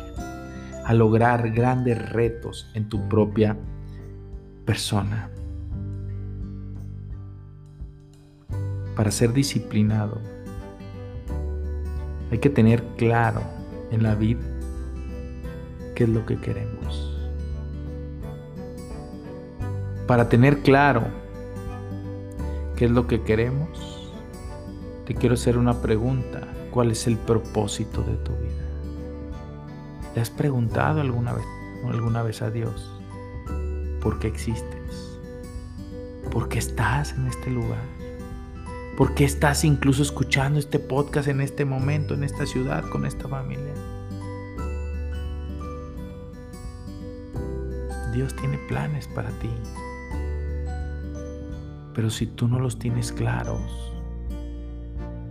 a 0.86 0.94
lograr 0.94 1.52
grandes 1.52 2.10
retos 2.14 2.72
en 2.76 2.88
tu 2.88 3.10
propia 3.10 3.58
persona. 4.64 5.30
Para 9.00 9.12
ser 9.12 9.32
disciplinado 9.32 10.18
hay 12.32 12.40
que 12.40 12.50
tener 12.50 12.84
claro 12.98 13.44
en 13.92 14.04
la 14.04 14.14
vida 14.14 14.44
qué 15.96 16.04
es 16.04 16.10
lo 16.10 16.26
que 16.26 16.36
queremos. 16.36 17.18
Para 20.06 20.28
tener 20.28 20.60
claro 20.64 21.04
qué 22.76 22.84
es 22.88 22.92
lo 22.92 23.08
que 23.08 23.22
queremos, 23.22 24.12
te 25.06 25.16
quiero 25.16 25.36
hacer 25.36 25.58
una 25.58 25.82
pregunta. 25.82 26.46
¿Cuál 26.70 26.92
es 26.92 27.08
el 27.08 27.16
propósito 27.16 28.02
de 28.02 28.18
tu 28.18 28.34
vida? 28.34 28.66
¿Le 30.14 30.20
has 30.20 30.30
preguntado 30.30 31.00
alguna 31.00 31.32
vez, 31.32 31.46
alguna 31.88 32.22
vez 32.22 32.42
a 32.42 32.52
Dios 32.52 32.92
por 34.02 34.20
qué 34.20 34.28
existes? 34.28 35.18
¿Por 36.32 36.50
qué 36.50 36.60
estás 36.60 37.14
en 37.14 37.28
este 37.28 37.50
lugar? 37.50 37.99
¿Por 39.00 39.16
qué 39.16 39.24
estás 39.24 39.64
incluso 39.64 40.04
escuchando 40.04 40.60
este 40.60 40.78
podcast 40.78 41.30
en 41.30 41.40
este 41.40 41.64
momento, 41.64 42.16
en 42.16 42.26
esta 42.26 42.46
ciudad, 42.46 42.84
con 42.90 43.06
esta 43.06 43.30
familia? 43.30 43.74
Dios 48.14 48.36
tiene 48.36 48.58
planes 48.68 49.08
para 49.08 49.30
ti. 49.40 49.50
Pero 51.94 52.10
si 52.10 52.28
tú 52.28 52.50
no 52.50 52.60
los 52.60 52.78
tienes 52.78 53.14
claros, 53.14 53.62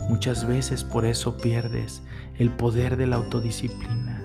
muchas 0.09 0.49
veces 0.49 0.83
por 0.83 1.05
eso 1.05 1.37
pierdes 1.37 2.03
el 2.39 2.49
poder 2.49 2.97
de 2.97 3.07
la 3.07 3.17
autodisciplina. 3.17 4.23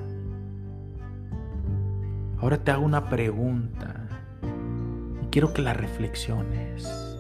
Ahora 2.38 2.64
te 2.64 2.72
hago 2.72 2.86
una 2.86 3.10
pregunta 3.10 4.08
y 5.22 5.26
quiero 5.26 5.54
que 5.54 5.62
la 5.62 5.74
reflexiones. 5.74 7.13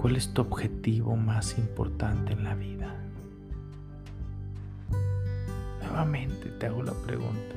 ¿Cuál 0.00 0.16
es 0.16 0.32
tu 0.32 0.40
objetivo 0.40 1.14
más 1.14 1.58
importante 1.58 2.32
en 2.32 2.42
la 2.42 2.54
vida? 2.54 2.96
Nuevamente 5.82 6.48
te 6.58 6.68
hago 6.68 6.82
la 6.82 6.94
pregunta. 6.94 7.54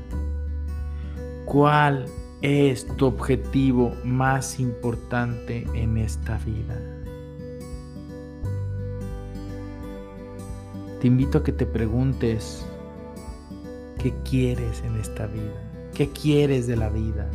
¿Cuál 1.46 2.06
es 2.42 2.86
tu 2.98 3.06
objetivo 3.06 3.96
más 4.04 4.60
importante 4.60 5.66
en 5.74 5.96
esta 5.96 6.38
vida? 6.40 6.78
Te 11.00 11.08
invito 11.08 11.38
a 11.38 11.44
que 11.46 11.54
te 11.54 11.66
preguntes, 11.66 12.66
¿qué 14.00 14.14
quieres 14.30 14.84
en 14.84 14.98
esta 15.00 15.28
vida? 15.28 15.92
¿Qué 15.94 16.10
quieres 16.10 16.68
de 16.68 16.76
la 16.76 16.90
vida? 16.90 17.30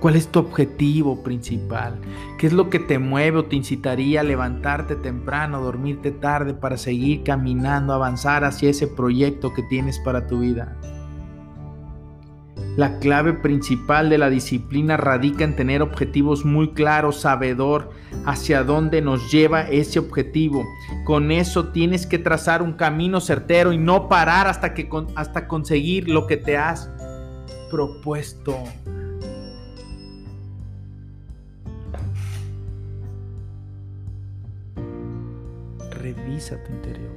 ¿Cuál 0.00 0.14
es 0.14 0.28
tu 0.28 0.38
objetivo 0.38 1.24
principal? 1.24 1.98
¿Qué 2.38 2.46
es 2.46 2.52
lo 2.52 2.70
que 2.70 2.78
te 2.78 3.00
mueve 3.00 3.38
o 3.38 3.44
te 3.46 3.56
incitaría 3.56 4.20
a 4.20 4.24
levantarte 4.24 4.94
temprano, 4.94 5.60
dormirte 5.60 6.12
tarde 6.12 6.54
para 6.54 6.76
seguir 6.76 7.24
caminando, 7.24 7.92
avanzar 7.92 8.44
hacia 8.44 8.70
ese 8.70 8.86
proyecto 8.86 9.52
que 9.52 9.64
tienes 9.64 9.98
para 9.98 10.28
tu 10.28 10.38
vida? 10.38 10.76
La 12.76 13.00
clave 13.00 13.32
principal 13.32 14.08
de 14.08 14.18
la 14.18 14.30
disciplina 14.30 14.96
radica 14.96 15.42
en 15.42 15.56
tener 15.56 15.82
objetivos 15.82 16.44
muy 16.44 16.74
claros, 16.74 17.22
sabedor 17.22 17.90
hacia 18.24 18.62
dónde 18.62 19.02
nos 19.02 19.32
lleva 19.32 19.62
ese 19.62 19.98
objetivo. 19.98 20.64
Con 21.04 21.32
eso 21.32 21.70
tienes 21.70 22.06
que 22.06 22.20
trazar 22.20 22.62
un 22.62 22.74
camino 22.74 23.20
certero 23.20 23.72
y 23.72 23.78
no 23.78 24.08
parar 24.08 24.46
hasta, 24.46 24.74
que, 24.74 24.88
hasta 25.16 25.48
conseguir 25.48 26.08
lo 26.08 26.28
que 26.28 26.36
te 26.36 26.56
has 26.56 26.88
propuesto. 27.68 28.54
Revisa 36.38 36.62
tu 36.62 36.72
interior. 36.72 37.16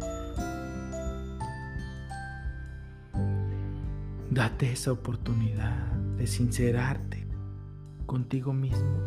Date 4.31 4.71
esa 4.71 4.91
oportunidad 4.91 5.91
de 6.17 6.25
sincerarte 6.25 7.27
contigo 8.07 8.51
mismo 8.51 8.97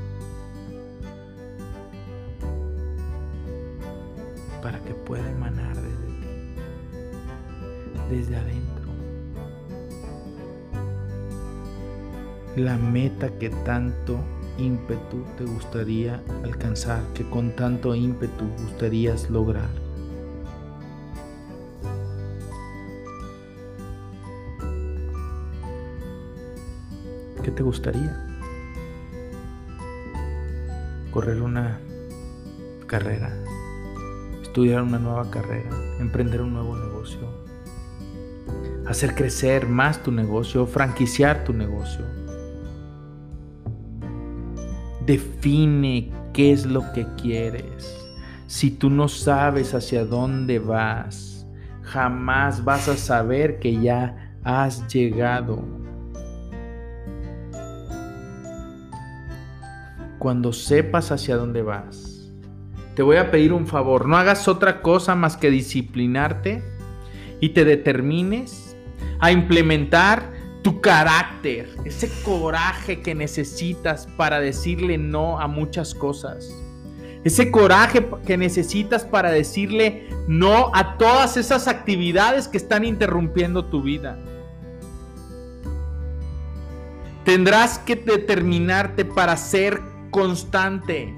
para 4.63 4.79
que 4.85 4.95
pueda 4.95 5.29
emanar 5.29 5.75
desde 5.75 6.07
ti, 6.07 6.29
desde 8.09 8.37
adentro, 8.37 8.93
la 12.55 12.77
meta 12.77 13.37
que 13.41 13.51
tanto 13.51 14.21
ímpetu 14.59 15.25
te 15.37 15.45
gustaría 15.45 16.23
alcanzar, 16.45 17.03
que 17.15 17.29
con 17.29 17.51
tanto 17.57 17.97
ímpetu 17.97 18.45
gustarías 18.63 19.29
lograr. 19.29 19.84
Te 27.55 27.63
gustaría? 27.63 28.17
Correr 31.11 31.41
una 31.41 31.81
carrera, 32.87 33.33
estudiar 34.43 34.83
una 34.83 34.99
nueva 34.99 35.31
carrera, 35.31 35.71
emprender 36.01 36.43
un 36.43 36.53
nuevo 36.53 36.77
negocio, 36.77 37.21
hacer 38.87 39.15
crecer 39.15 39.67
más 39.67 40.03
tu 40.03 40.11
negocio, 40.13 40.67
franquiciar 40.67 41.45
tu 41.45 41.53
negocio. 41.53 42.05
Define 45.07 46.13
qué 46.33 46.53
es 46.53 46.67
lo 46.67 46.93
que 46.93 47.07
quieres. 47.21 48.01
Si 48.47 48.71
tú 48.71 48.91
no 48.91 49.09
sabes 49.09 49.75
hacia 49.75 50.05
dónde 50.05 50.59
vas, 50.59 51.47
jamás 51.83 52.65
vas 52.65 52.89
a 52.89 52.97
saber 52.97 53.59
que 53.59 53.81
ya 53.81 54.37
has 54.43 54.87
llegado 54.93 55.84
cuando 60.25 60.55
sepas 60.55 61.13
hacia 61.13 61.37
dónde 61.37 61.61
vas, 61.61 62.31
te 62.95 63.03
voy 63.03 63.19
a 63.19 63.31
pedir 63.31 63.53
un 63.53 63.67
favor, 63.67 64.09
no 64.09 64.17
hagas 64.17 64.49
otra 64.49 64.81
cosa 64.81 65.15
más 65.15 65.37
que 65.37 65.51
disciplinarte 65.51 66.65
y 67.41 67.51
te 67.51 67.67
determines 67.67 68.75
a 69.21 69.33
implementar 69.33 70.33
tu 70.63 70.81
carácter, 70.81 71.69
ese 71.85 72.11
coraje 72.23 73.03
que 73.03 73.15
necesitas 73.15 74.09
para 74.17 74.41
decirle 74.41 74.97
no 74.97 75.39
a 75.39 75.47
muchas 75.47 75.95
cosas. 75.95 76.51
Ese 77.23 77.51
coraje 77.51 78.09
que 78.27 78.39
necesitas 78.39 79.05
para 79.05 79.31
decirle 79.31 80.09
no 80.27 80.71
a 80.75 80.97
todas 80.97 81.37
esas 81.37 81.69
actividades 81.69 82.49
que 82.49 82.57
están 82.57 82.87
interrumpiendo 82.87 83.67
tu 83.67 83.83
vida. 83.83 84.19
Tendrás 87.25 87.79
que 87.79 87.97
determinarte 87.97 89.05
para 89.05 89.37
ser 89.37 89.93
constante, 90.15 91.13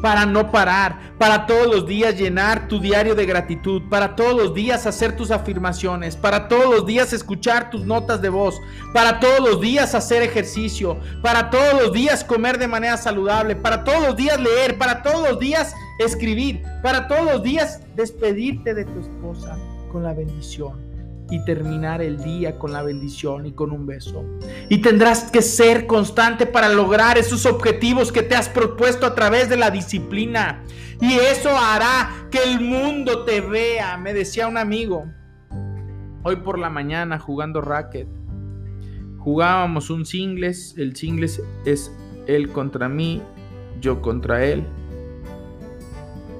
para 0.00 0.24
no 0.24 0.50
parar, 0.50 0.98
para 1.18 1.44
todos 1.44 1.66
los 1.66 1.86
días 1.86 2.18
llenar 2.18 2.68
tu 2.68 2.80
diario 2.80 3.14
de 3.14 3.26
gratitud, 3.26 3.82
para 3.90 4.16
todos 4.16 4.34
los 4.34 4.54
días 4.54 4.86
hacer 4.86 5.14
tus 5.14 5.30
afirmaciones, 5.30 6.16
para 6.16 6.48
todos 6.48 6.74
los 6.74 6.86
días 6.86 7.12
escuchar 7.12 7.68
tus 7.68 7.84
notas 7.84 8.22
de 8.22 8.30
voz, 8.30 8.58
para 8.94 9.20
todos 9.20 9.40
los 9.40 9.60
días 9.60 9.94
hacer 9.94 10.22
ejercicio, 10.22 10.96
para 11.20 11.50
todos 11.50 11.82
los 11.82 11.92
días 11.92 12.24
comer 12.24 12.56
de 12.56 12.66
manera 12.66 12.96
saludable, 12.96 13.56
para 13.56 13.84
todos 13.84 14.00
los 14.00 14.16
días 14.16 14.40
leer, 14.40 14.78
para 14.78 15.02
todos 15.02 15.28
los 15.28 15.38
días 15.38 15.74
escribir, 15.98 16.62
para 16.82 17.08
todos 17.08 17.26
los 17.26 17.42
días 17.42 17.82
despedirte 17.94 18.72
de 18.72 18.86
tu 18.86 19.00
esposa 19.00 19.58
con 19.92 20.02
la 20.02 20.14
bendición 20.14 20.89
y 21.30 21.44
terminar 21.44 22.02
el 22.02 22.22
día 22.22 22.58
con 22.58 22.72
la 22.72 22.82
bendición 22.82 23.46
y 23.46 23.52
con 23.52 23.70
un 23.70 23.86
beso. 23.86 24.24
Y 24.68 24.78
tendrás 24.78 25.30
que 25.30 25.42
ser 25.42 25.86
constante 25.86 26.46
para 26.46 26.68
lograr 26.68 27.18
esos 27.18 27.46
objetivos 27.46 28.12
que 28.12 28.22
te 28.22 28.34
has 28.34 28.48
propuesto 28.48 29.06
a 29.06 29.14
través 29.14 29.48
de 29.48 29.56
la 29.56 29.70
disciplina. 29.70 30.62
Y 31.00 31.14
eso 31.14 31.50
hará 31.56 32.10
que 32.30 32.42
el 32.42 32.60
mundo 32.60 33.24
te 33.24 33.40
vea, 33.40 33.96
me 33.96 34.12
decía 34.12 34.48
un 34.48 34.58
amigo. 34.58 35.06
Hoy 36.22 36.36
por 36.36 36.58
la 36.58 36.68
mañana 36.68 37.18
jugando 37.18 37.60
racket. 37.60 38.08
Jugábamos 39.18 39.90
un 39.90 40.04
singles, 40.04 40.74
el 40.76 40.96
singles 40.96 41.42
es 41.64 41.92
él 42.26 42.50
contra 42.50 42.88
mí, 42.88 43.22
yo 43.80 44.02
contra 44.02 44.44
él. 44.44 44.64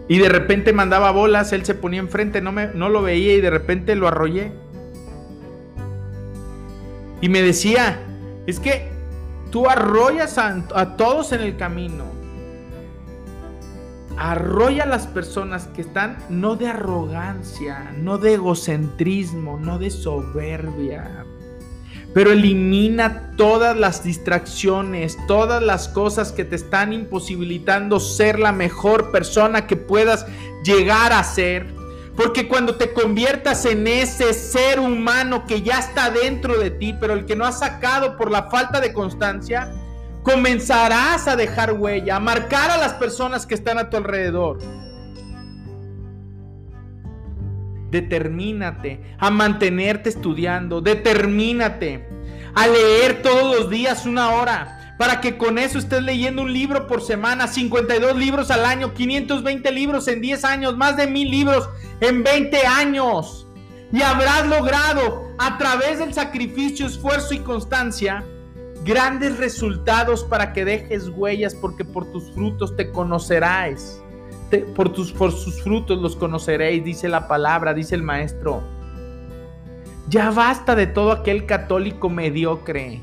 Y 0.09 0.18
de 0.18 0.28
repente 0.28 0.72
mandaba 0.72 1.12
bolas, 1.12 1.53
él 1.53 1.64
se 1.64 1.74
ponía 1.74 2.01
enfrente, 2.01 2.41
no, 2.41 2.53
me, 2.53 2.68
no 2.74 2.88
lo 2.88 3.01
veía 3.03 3.34
y 3.34 3.41
de 3.41 3.51
repente 3.51 3.95
lo 3.95 4.09
arrollé. 4.09 4.53
Y 7.21 7.29
me 7.29 7.43
decía, 7.43 8.01
es 8.47 8.59
que 8.59 8.91
tú 9.51 9.68
arrollas 9.68 10.39
a, 10.39 10.97
todos 10.97 11.33
en 11.33 11.43
el 11.43 11.57
camino. 11.57 12.05
Arrolla 14.16 14.85
a 14.85 14.87
las 14.87 15.07
personas 15.07 15.66
que 15.68 15.83
están 15.83 16.18
no 16.29 16.57
de 16.57 16.68
arrogancia, 16.68 17.93
no 17.99 18.18
de 18.18 18.35
egocentrismo, 18.35 19.59
no 19.59 19.79
de 19.79 19.91
soberbia. 19.91 21.25
Pero 22.12 22.33
elimina 22.33 23.33
todas 23.37 23.77
las 23.77 24.03
distracciones, 24.03 25.16
todas 25.29 25.62
las 25.62 25.89
cosas 25.89 26.33
que 26.33 26.45
te 26.45 26.57
están 26.57 26.93
imposibilitando 26.93 28.01
ser 28.01 28.39
la 28.39 28.53
mejor 28.53 29.12
persona 29.12 29.66
que 29.66 29.77
puedas 29.77 30.27
llegar 30.64 31.12
a 31.12 31.23
ser. 31.23 31.80
Porque 32.21 32.49
cuando 32.49 32.75
te 32.75 32.93
conviertas 32.93 33.64
en 33.64 33.87
ese 33.87 34.35
ser 34.35 34.79
humano 34.79 35.47
que 35.47 35.62
ya 35.62 35.79
está 35.79 36.11
dentro 36.11 36.59
de 36.59 36.71
ti, 36.71 36.95
pero 37.01 37.14
el 37.14 37.25
que 37.25 37.35
no 37.35 37.47
has 37.47 37.61
sacado 37.61 38.18
por 38.18 38.31
la 38.31 38.51
falta 38.51 38.79
de 38.79 38.93
constancia, 38.93 39.73
comenzarás 40.23 41.27
a 41.29 41.35
dejar 41.35 41.73
huella, 41.73 42.16
a 42.16 42.21
marcar 42.21 42.71
a 42.71 42.77
las 42.77 42.93
personas 42.93 43.47
que 43.47 43.55
están 43.55 43.79
a 43.79 43.89
tu 43.89 43.97
alrededor. 43.97 44.59
Determínate 47.91 49.01
a 49.16 49.31
mantenerte 49.31 50.11
estudiando, 50.11 50.83
determínate 50.83 52.07
a 52.55 52.66
leer 52.66 53.23
todos 53.23 53.57
los 53.57 53.71
días 53.71 54.05
una 54.05 54.33
hora 54.33 54.80
para 55.01 55.22
que 55.22 55.38
con 55.38 55.57
eso 55.57 55.78
estés 55.78 56.03
leyendo 56.03 56.42
un 56.42 56.53
libro 56.53 56.86
por 56.86 57.01
semana, 57.01 57.48
52 57.48 58.18
libros 58.18 58.51
al 58.51 58.66
año, 58.66 58.92
520 58.92 59.72
libros 59.72 60.07
en 60.09 60.20
10 60.20 60.44
años, 60.44 60.76
más 60.76 60.98
de 60.98 61.07
mil 61.07 61.30
libros 61.30 61.70
en 62.03 62.22
20 62.22 62.66
años. 62.66 63.46
Y 63.94 64.03
habrás 64.03 64.46
logrado 64.46 65.22
a 65.38 65.57
través 65.57 66.01
del 66.01 66.12
sacrificio, 66.12 66.86
esfuerzo 66.86 67.32
y 67.32 67.38
constancia 67.38 68.22
grandes 68.84 69.38
resultados 69.38 70.22
para 70.22 70.53
que 70.53 70.66
dejes 70.66 71.09
huellas 71.09 71.55
porque 71.55 71.82
por 71.82 72.12
tus 72.12 72.30
frutos 72.32 72.76
te 72.76 72.90
conocerás. 72.90 74.03
por, 74.76 74.92
tus, 74.92 75.12
por 75.12 75.32
sus 75.32 75.62
frutos 75.62 75.96
los 75.96 76.14
conoceréis, 76.14 76.84
dice 76.84 77.09
la 77.09 77.26
palabra, 77.26 77.72
dice 77.72 77.94
el 77.94 78.03
maestro. 78.03 78.62
Ya 80.11 80.30
basta 80.30 80.74
de 80.74 80.86
todo 80.86 81.12
aquel 81.12 81.46
católico 81.46 82.11
mediocre 82.11 83.01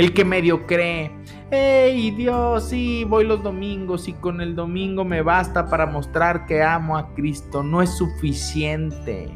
el 0.00 0.14
que 0.14 0.24
medio 0.24 0.66
cree, 0.66 1.10
hey 1.50 2.10
Dios, 2.12 2.70
sí, 2.70 3.04
voy 3.04 3.26
los 3.26 3.42
domingos 3.42 4.08
y 4.08 4.14
con 4.14 4.40
el 4.40 4.56
domingo 4.56 5.04
me 5.04 5.20
basta 5.20 5.68
para 5.68 5.84
mostrar 5.84 6.46
que 6.46 6.62
amo 6.62 6.96
a 6.96 7.12
Cristo. 7.14 7.62
No 7.62 7.82
es 7.82 7.90
suficiente 7.98 9.28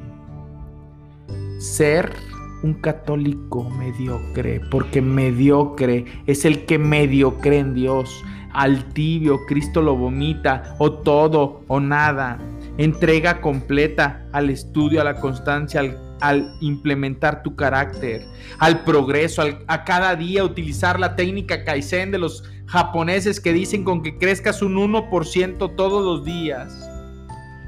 ser 1.59 2.15
un 2.63 2.73
católico 2.73 3.69
mediocre, 3.69 4.63
porque 4.71 5.03
mediocre 5.03 6.07
es 6.27 6.47
el 6.47 6.65
que 6.65 6.79
medio 6.79 7.37
cree 7.41 7.59
en 7.59 7.75
Dios. 7.75 8.25
Al 8.55 8.85
tibio 8.95 9.45
Cristo 9.47 9.83
lo 9.83 9.97
vomita, 9.97 10.77
o 10.79 10.93
todo 10.93 11.61
o 11.69 11.79
nada. 11.79 12.39
Entrega 12.77 13.41
completa 13.41 14.27
al 14.33 14.51
estudio, 14.51 15.01
a 15.01 15.05
la 15.05 15.21
constancia, 15.21 15.81
al 16.21 16.57
implementar 16.61 17.43
tu 17.43 17.55
carácter, 17.55 18.27
al 18.59 18.83
progreso, 18.83 19.43
a 19.67 19.85
cada 19.85 20.17
día 20.17 20.43
utilizar 20.43 20.99
la 20.99 21.15
técnica 21.15 21.65
Kaizen 21.65 22.11
de 22.11 22.19
los 22.19 22.43
japoneses 22.67 23.41
que 23.41 23.53
dicen 23.53 23.85
con 23.85 24.03
que 24.03 24.19
crezcas 24.19 24.63
un 24.63 24.77
1% 24.77 25.77
todos 25.77 26.05
los 26.05 26.25
días. 26.25 26.91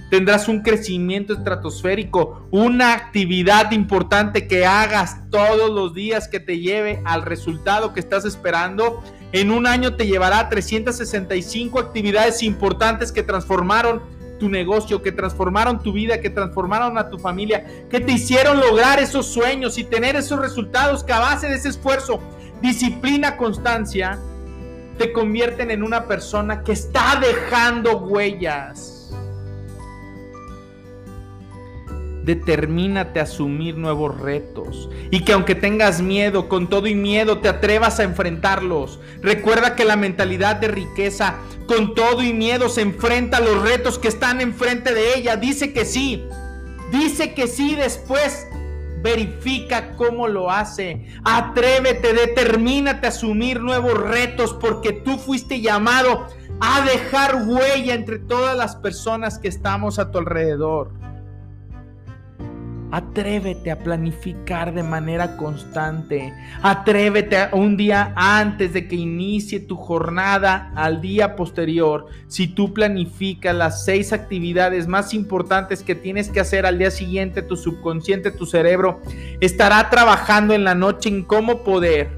tendrás 0.08 0.46
un 0.48 0.62
crecimiento 0.62 1.32
estratosférico, 1.32 2.46
una 2.52 2.94
actividad 2.94 3.72
importante 3.72 4.46
que 4.46 4.64
hagas 4.64 5.28
todos 5.30 5.68
los 5.68 5.94
días 5.94 6.28
que 6.28 6.38
te 6.38 6.60
lleve 6.60 7.02
al 7.04 7.22
resultado 7.22 7.92
que 7.92 7.98
estás 7.98 8.24
esperando. 8.24 9.02
En 9.32 9.50
un 9.50 9.66
año 9.66 9.96
te 9.96 10.06
llevará 10.06 10.38
a 10.38 10.48
365 10.48 11.80
actividades 11.80 12.44
importantes 12.44 13.10
que 13.10 13.24
transformaron 13.24 14.00
tu 14.38 14.48
negocio, 14.48 15.02
que 15.02 15.12
transformaron 15.12 15.82
tu 15.82 15.92
vida, 15.92 16.20
que 16.20 16.30
transformaron 16.30 16.98
a 16.98 17.08
tu 17.08 17.18
familia, 17.18 17.66
que 17.90 18.00
te 18.00 18.12
hicieron 18.12 18.60
lograr 18.60 18.98
esos 18.98 19.26
sueños 19.26 19.78
y 19.78 19.84
tener 19.84 20.16
esos 20.16 20.40
resultados 20.40 21.04
que 21.04 21.12
a 21.12 21.20
base 21.20 21.48
de 21.48 21.56
ese 21.56 21.68
esfuerzo, 21.68 22.20
disciplina, 22.60 23.36
constancia, 23.36 24.18
te 24.98 25.12
convierten 25.12 25.70
en 25.70 25.82
una 25.82 26.04
persona 26.04 26.62
que 26.62 26.72
está 26.72 27.20
dejando 27.20 27.98
huellas 27.98 28.95
determínate 32.26 33.20
a 33.20 33.22
asumir 33.22 33.76
nuevos 33.76 34.20
retos 34.20 34.90
y 35.12 35.24
que 35.24 35.32
aunque 35.32 35.54
tengas 35.54 36.02
miedo, 36.02 36.48
con 36.48 36.68
todo 36.68 36.88
y 36.88 36.94
miedo 36.96 37.38
te 37.38 37.48
atrevas 37.48 38.00
a 38.00 38.02
enfrentarlos. 38.02 38.98
Recuerda 39.22 39.76
que 39.76 39.84
la 39.84 39.94
mentalidad 39.94 40.56
de 40.56 40.66
riqueza, 40.66 41.36
con 41.68 41.94
todo 41.94 42.22
y 42.22 42.34
miedo, 42.34 42.68
se 42.68 42.80
enfrenta 42.80 43.36
a 43.36 43.40
los 43.40 43.62
retos 43.62 44.00
que 44.00 44.08
están 44.08 44.40
enfrente 44.40 44.92
de 44.92 45.14
ella. 45.16 45.36
Dice 45.36 45.72
que 45.72 45.84
sí, 45.84 46.24
dice 46.90 47.32
que 47.32 47.46
sí, 47.46 47.76
después 47.76 48.48
verifica 49.02 49.94
cómo 49.94 50.26
lo 50.26 50.50
hace. 50.50 51.06
Atrévete, 51.24 52.12
determínate 52.12 53.06
a 53.06 53.10
asumir 53.10 53.60
nuevos 53.60 53.94
retos 53.94 54.52
porque 54.60 54.92
tú 54.92 55.16
fuiste 55.16 55.60
llamado 55.60 56.26
a 56.60 56.80
dejar 56.80 57.44
huella 57.46 57.94
entre 57.94 58.18
todas 58.18 58.56
las 58.56 58.74
personas 58.74 59.38
que 59.38 59.46
estamos 59.46 60.00
a 60.00 60.10
tu 60.10 60.18
alrededor. 60.18 60.90
Atrévete 62.92 63.72
a 63.72 63.78
planificar 63.78 64.72
de 64.72 64.82
manera 64.84 65.36
constante. 65.36 66.32
Atrévete 66.62 67.36
a 67.36 67.50
un 67.52 67.76
día 67.76 68.12
antes 68.14 68.72
de 68.72 68.86
que 68.86 68.94
inicie 68.94 69.58
tu 69.58 69.76
jornada 69.76 70.70
al 70.76 71.00
día 71.00 71.34
posterior. 71.34 72.06
Si 72.28 72.46
tú 72.46 72.72
planificas 72.72 73.56
las 73.56 73.84
seis 73.84 74.12
actividades 74.12 74.86
más 74.86 75.14
importantes 75.14 75.82
que 75.82 75.96
tienes 75.96 76.28
que 76.28 76.38
hacer 76.38 76.64
al 76.64 76.78
día 76.78 76.92
siguiente, 76.92 77.42
tu 77.42 77.56
subconsciente, 77.56 78.30
tu 78.30 78.46
cerebro 78.46 79.00
estará 79.40 79.90
trabajando 79.90 80.54
en 80.54 80.62
la 80.62 80.76
noche 80.76 81.08
en 81.08 81.24
cómo 81.24 81.64
poder 81.64 82.10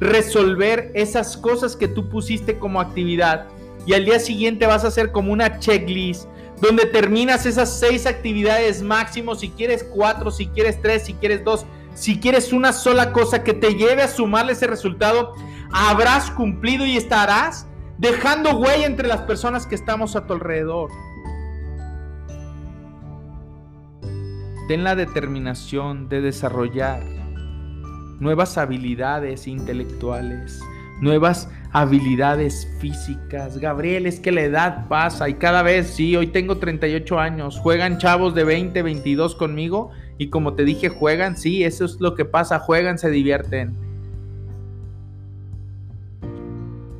resolver 0.00 0.90
esas 0.94 1.36
cosas 1.36 1.76
que 1.76 1.86
tú 1.86 2.08
pusiste 2.08 2.58
como 2.58 2.80
actividad. 2.80 3.46
Y 3.86 3.94
al 3.94 4.04
día 4.04 4.18
siguiente 4.18 4.66
vas 4.66 4.84
a 4.84 4.88
hacer 4.88 5.12
como 5.12 5.32
una 5.32 5.58
checklist 5.60 6.26
donde 6.60 6.86
terminas 6.86 7.46
esas 7.46 7.78
seis 7.78 8.06
actividades 8.06 8.82
máximo, 8.82 9.34
si 9.34 9.50
quieres 9.50 9.84
cuatro, 9.84 10.30
si 10.30 10.46
quieres 10.48 10.80
tres, 10.80 11.04
si 11.04 11.14
quieres 11.14 11.44
dos, 11.44 11.64
si 11.94 12.20
quieres 12.20 12.52
una 12.52 12.72
sola 12.72 13.12
cosa 13.12 13.42
que 13.42 13.54
te 13.54 13.74
lleve 13.74 14.02
a 14.02 14.08
sumarle 14.08 14.52
ese 14.52 14.66
resultado, 14.66 15.34
habrás 15.72 16.30
cumplido 16.30 16.84
y 16.84 16.96
estarás 16.96 17.66
dejando 17.98 18.58
huella 18.58 18.86
entre 18.86 19.08
las 19.08 19.22
personas 19.22 19.66
que 19.66 19.74
estamos 19.74 20.16
a 20.16 20.26
tu 20.26 20.34
alrededor. 20.34 20.90
Ten 24.68 24.84
la 24.84 24.94
determinación 24.94 26.08
de 26.08 26.20
desarrollar 26.20 27.02
nuevas 28.20 28.56
habilidades 28.56 29.46
intelectuales, 29.46 30.60
nuevas 31.00 31.48
habilidades 31.72 32.68
físicas. 32.78 33.58
Gabriel, 33.58 34.06
es 34.06 34.20
que 34.20 34.32
la 34.32 34.42
edad 34.42 34.88
pasa 34.88 35.28
y 35.28 35.34
cada 35.34 35.62
vez, 35.62 35.88
sí, 35.88 36.16
hoy 36.16 36.28
tengo 36.28 36.58
38 36.58 37.18
años, 37.18 37.58
juegan 37.58 37.98
chavos 37.98 38.34
de 38.34 38.44
20, 38.44 38.82
22 38.82 39.34
conmigo 39.34 39.90
y 40.18 40.28
como 40.28 40.54
te 40.54 40.64
dije, 40.64 40.88
juegan, 40.88 41.36
sí, 41.36 41.64
eso 41.64 41.84
es 41.84 42.00
lo 42.00 42.14
que 42.14 42.24
pasa, 42.24 42.58
juegan, 42.58 42.98
se 42.98 43.10
divierten. 43.10 43.74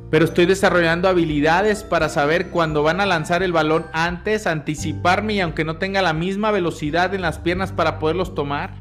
Pero 0.09 0.25
estoy 0.25 0.45
desarrollando 0.45 1.07
habilidades 1.07 1.83
para 1.83 2.09
saber 2.09 2.49
cuándo 2.49 2.83
van 2.83 2.99
a 2.99 3.05
lanzar 3.05 3.43
el 3.43 3.53
balón 3.53 3.85
antes, 3.93 4.45
anticiparme 4.45 5.35
y 5.35 5.39
aunque 5.39 5.63
no 5.63 5.77
tenga 5.77 6.01
la 6.01 6.11
misma 6.11 6.51
velocidad 6.51 7.13
en 7.13 7.21
las 7.21 7.39
piernas 7.39 7.71
para 7.71 7.97
poderlos 7.97 8.35
tomar 8.35 8.80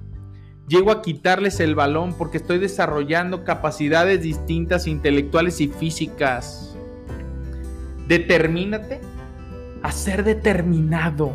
llego 0.71 0.93
a 0.93 1.03
quitarles 1.03 1.59
el 1.59 1.75
balón 1.75 2.15
porque 2.15 2.39
estoy 2.39 2.59
desarrollando 2.59 3.45
capacidades 3.45 4.23
distintas 4.23 4.87
intelectuales 4.87 5.61
y 5.61 5.67
físicas. 5.69 6.77
Determínate 8.07 9.01
a 9.83 9.91
ser 9.91 10.23
determinado. 10.25 11.33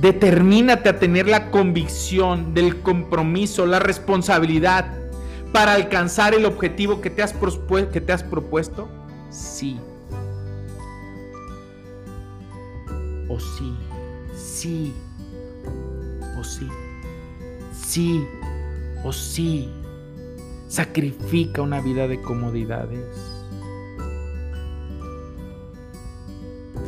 Determínate 0.00 0.90
a 0.90 0.98
tener 0.98 1.26
la 1.26 1.50
convicción 1.50 2.54
del 2.54 2.82
compromiso, 2.82 3.66
la 3.66 3.80
responsabilidad 3.80 4.94
para 5.52 5.72
alcanzar 5.72 6.34
el 6.34 6.44
objetivo 6.44 7.00
que 7.00 7.10
te 7.10 7.22
has, 7.22 7.34
que 7.90 8.00
te 8.00 8.12
has 8.12 8.22
propuesto. 8.22 8.88
Sí. 9.30 9.80
O 13.28 13.40
sí. 13.40 13.74
Sí. 14.36 14.92
O 16.38 16.44
sí 16.44 16.68
sí 17.88 18.28
o 19.02 19.12
sí 19.14 19.66
sacrifica 20.68 21.62
una 21.62 21.80
vida 21.80 22.06
de 22.06 22.20
comodidades 22.20 23.06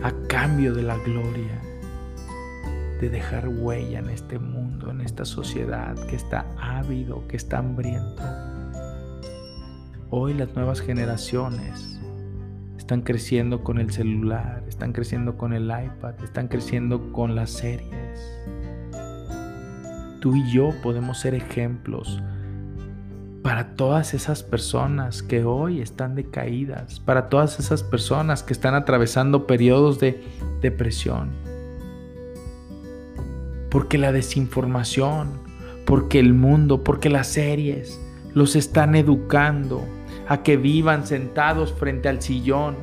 a 0.02 0.12
cambio 0.28 0.74
de 0.74 0.82
la 0.82 0.98
gloria 0.98 1.58
de 3.00 3.08
dejar 3.08 3.48
huella 3.48 4.00
en 4.00 4.10
este 4.10 4.38
mundo, 4.38 4.90
en 4.90 5.00
esta 5.00 5.24
sociedad 5.24 5.96
que 6.06 6.16
está 6.16 6.44
ávido, 6.60 7.26
que 7.28 7.38
está 7.38 7.58
hambriento. 7.58 8.22
Hoy 10.10 10.34
las 10.34 10.54
nuevas 10.54 10.82
generaciones 10.82 11.98
están 12.76 13.00
creciendo 13.00 13.64
con 13.64 13.78
el 13.78 13.90
celular, 13.90 14.64
están 14.68 14.92
creciendo 14.92 15.38
con 15.38 15.54
el 15.54 15.64
iPad, 15.64 16.22
están 16.22 16.48
creciendo 16.48 17.10
con 17.10 17.34
las 17.34 17.48
series 17.48 18.20
tú 20.20 20.36
y 20.36 20.50
yo 20.50 20.74
podemos 20.82 21.18
ser 21.18 21.34
ejemplos 21.34 22.22
para 23.42 23.74
todas 23.74 24.12
esas 24.12 24.42
personas 24.42 25.22
que 25.22 25.44
hoy 25.44 25.80
están 25.80 26.14
decaídas, 26.14 27.00
para 27.00 27.30
todas 27.30 27.58
esas 27.58 27.82
personas 27.82 28.42
que 28.42 28.52
están 28.52 28.74
atravesando 28.74 29.46
periodos 29.46 29.98
de 29.98 30.22
depresión. 30.60 31.30
Porque 33.70 33.96
la 33.96 34.12
desinformación, 34.12 35.30
porque 35.86 36.20
el 36.20 36.34
mundo, 36.34 36.84
porque 36.84 37.08
las 37.08 37.28
series 37.28 37.98
los 38.34 38.56
están 38.56 38.94
educando 38.94 39.84
a 40.28 40.42
que 40.42 40.56
vivan 40.56 41.06
sentados 41.06 41.72
frente 41.72 42.08
al 42.08 42.20
sillón, 42.20 42.76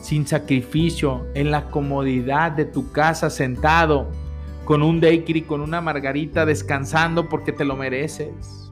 sin 0.00 0.26
sacrificio, 0.26 1.26
en 1.34 1.50
la 1.50 1.66
comodidad 1.66 2.52
de 2.52 2.64
tu 2.64 2.90
casa 2.92 3.30
sentado, 3.30 4.10
con 4.64 4.82
un 4.82 5.00
daiquiri, 5.00 5.42
con 5.42 5.60
una 5.60 5.80
margarita, 5.80 6.46
descansando 6.46 7.28
porque 7.28 7.52
te 7.52 7.64
lo 7.64 7.76
mereces. 7.76 8.62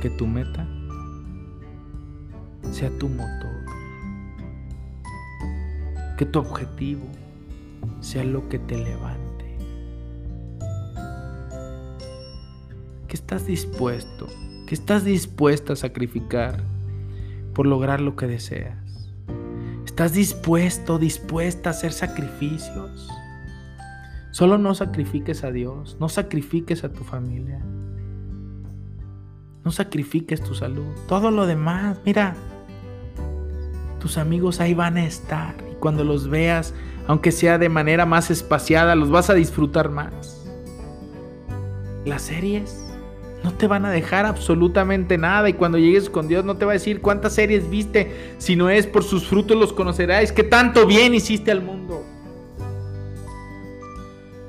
que 0.00 0.10
tu 0.10 0.26
meta 0.26 0.66
sea 2.70 2.90
tu 2.98 3.08
motor. 3.08 3.64
Que 6.16 6.24
tu 6.24 6.38
objetivo 6.38 7.06
sea 8.00 8.24
lo 8.24 8.48
que 8.48 8.58
te 8.58 8.76
levante. 8.76 9.27
¿Qué 13.08 13.16
estás 13.16 13.46
dispuesto? 13.46 14.26
¿Qué 14.66 14.74
estás 14.74 15.02
dispuesta 15.02 15.72
a 15.72 15.76
sacrificar 15.76 16.62
por 17.54 17.64
lograr 17.64 18.02
lo 18.02 18.16
que 18.16 18.26
deseas? 18.26 18.76
¿Estás 19.86 20.12
dispuesto, 20.12 20.98
dispuesta 20.98 21.70
a 21.70 21.72
hacer 21.72 21.94
sacrificios? 21.94 23.08
Solo 24.30 24.58
no 24.58 24.74
sacrifiques 24.74 25.42
a 25.42 25.50
Dios, 25.50 25.96
no 25.98 26.10
sacrifiques 26.10 26.84
a 26.84 26.92
tu 26.92 27.02
familia, 27.02 27.64
no 29.64 29.70
sacrifiques 29.70 30.42
tu 30.42 30.54
salud, 30.54 30.94
todo 31.08 31.30
lo 31.30 31.46
demás, 31.46 31.98
mira, 32.04 32.36
tus 34.00 34.18
amigos 34.18 34.60
ahí 34.60 34.74
van 34.74 34.98
a 34.98 35.06
estar 35.06 35.54
y 35.72 35.76
cuando 35.76 36.04
los 36.04 36.28
veas, 36.28 36.74
aunque 37.06 37.32
sea 37.32 37.56
de 37.56 37.70
manera 37.70 38.04
más 38.04 38.30
espaciada, 38.30 38.94
los 38.94 39.08
vas 39.08 39.30
a 39.30 39.34
disfrutar 39.34 39.88
más. 39.88 40.46
Las 42.04 42.22
series, 42.22 42.87
no 43.42 43.54
te 43.54 43.66
van 43.66 43.84
a 43.84 43.90
dejar 43.90 44.26
absolutamente 44.26 45.16
nada 45.16 45.48
y 45.48 45.52
cuando 45.52 45.78
llegues 45.78 46.10
con 46.10 46.28
Dios 46.28 46.44
no 46.44 46.56
te 46.56 46.64
va 46.64 46.72
a 46.72 46.74
decir 46.74 47.00
cuántas 47.00 47.34
series 47.34 47.70
viste, 47.70 48.34
si 48.38 48.56
no 48.56 48.68
es 48.68 48.86
por 48.86 49.04
sus 49.04 49.26
frutos 49.26 49.56
los 49.56 49.72
conoceráis, 49.72 50.32
que 50.32 50.42
tanto 50.42 50.86
bien 50.86 51.14
hiciste 51.14 51.50
al 51.50 51.62
mundo. 51.62 52.04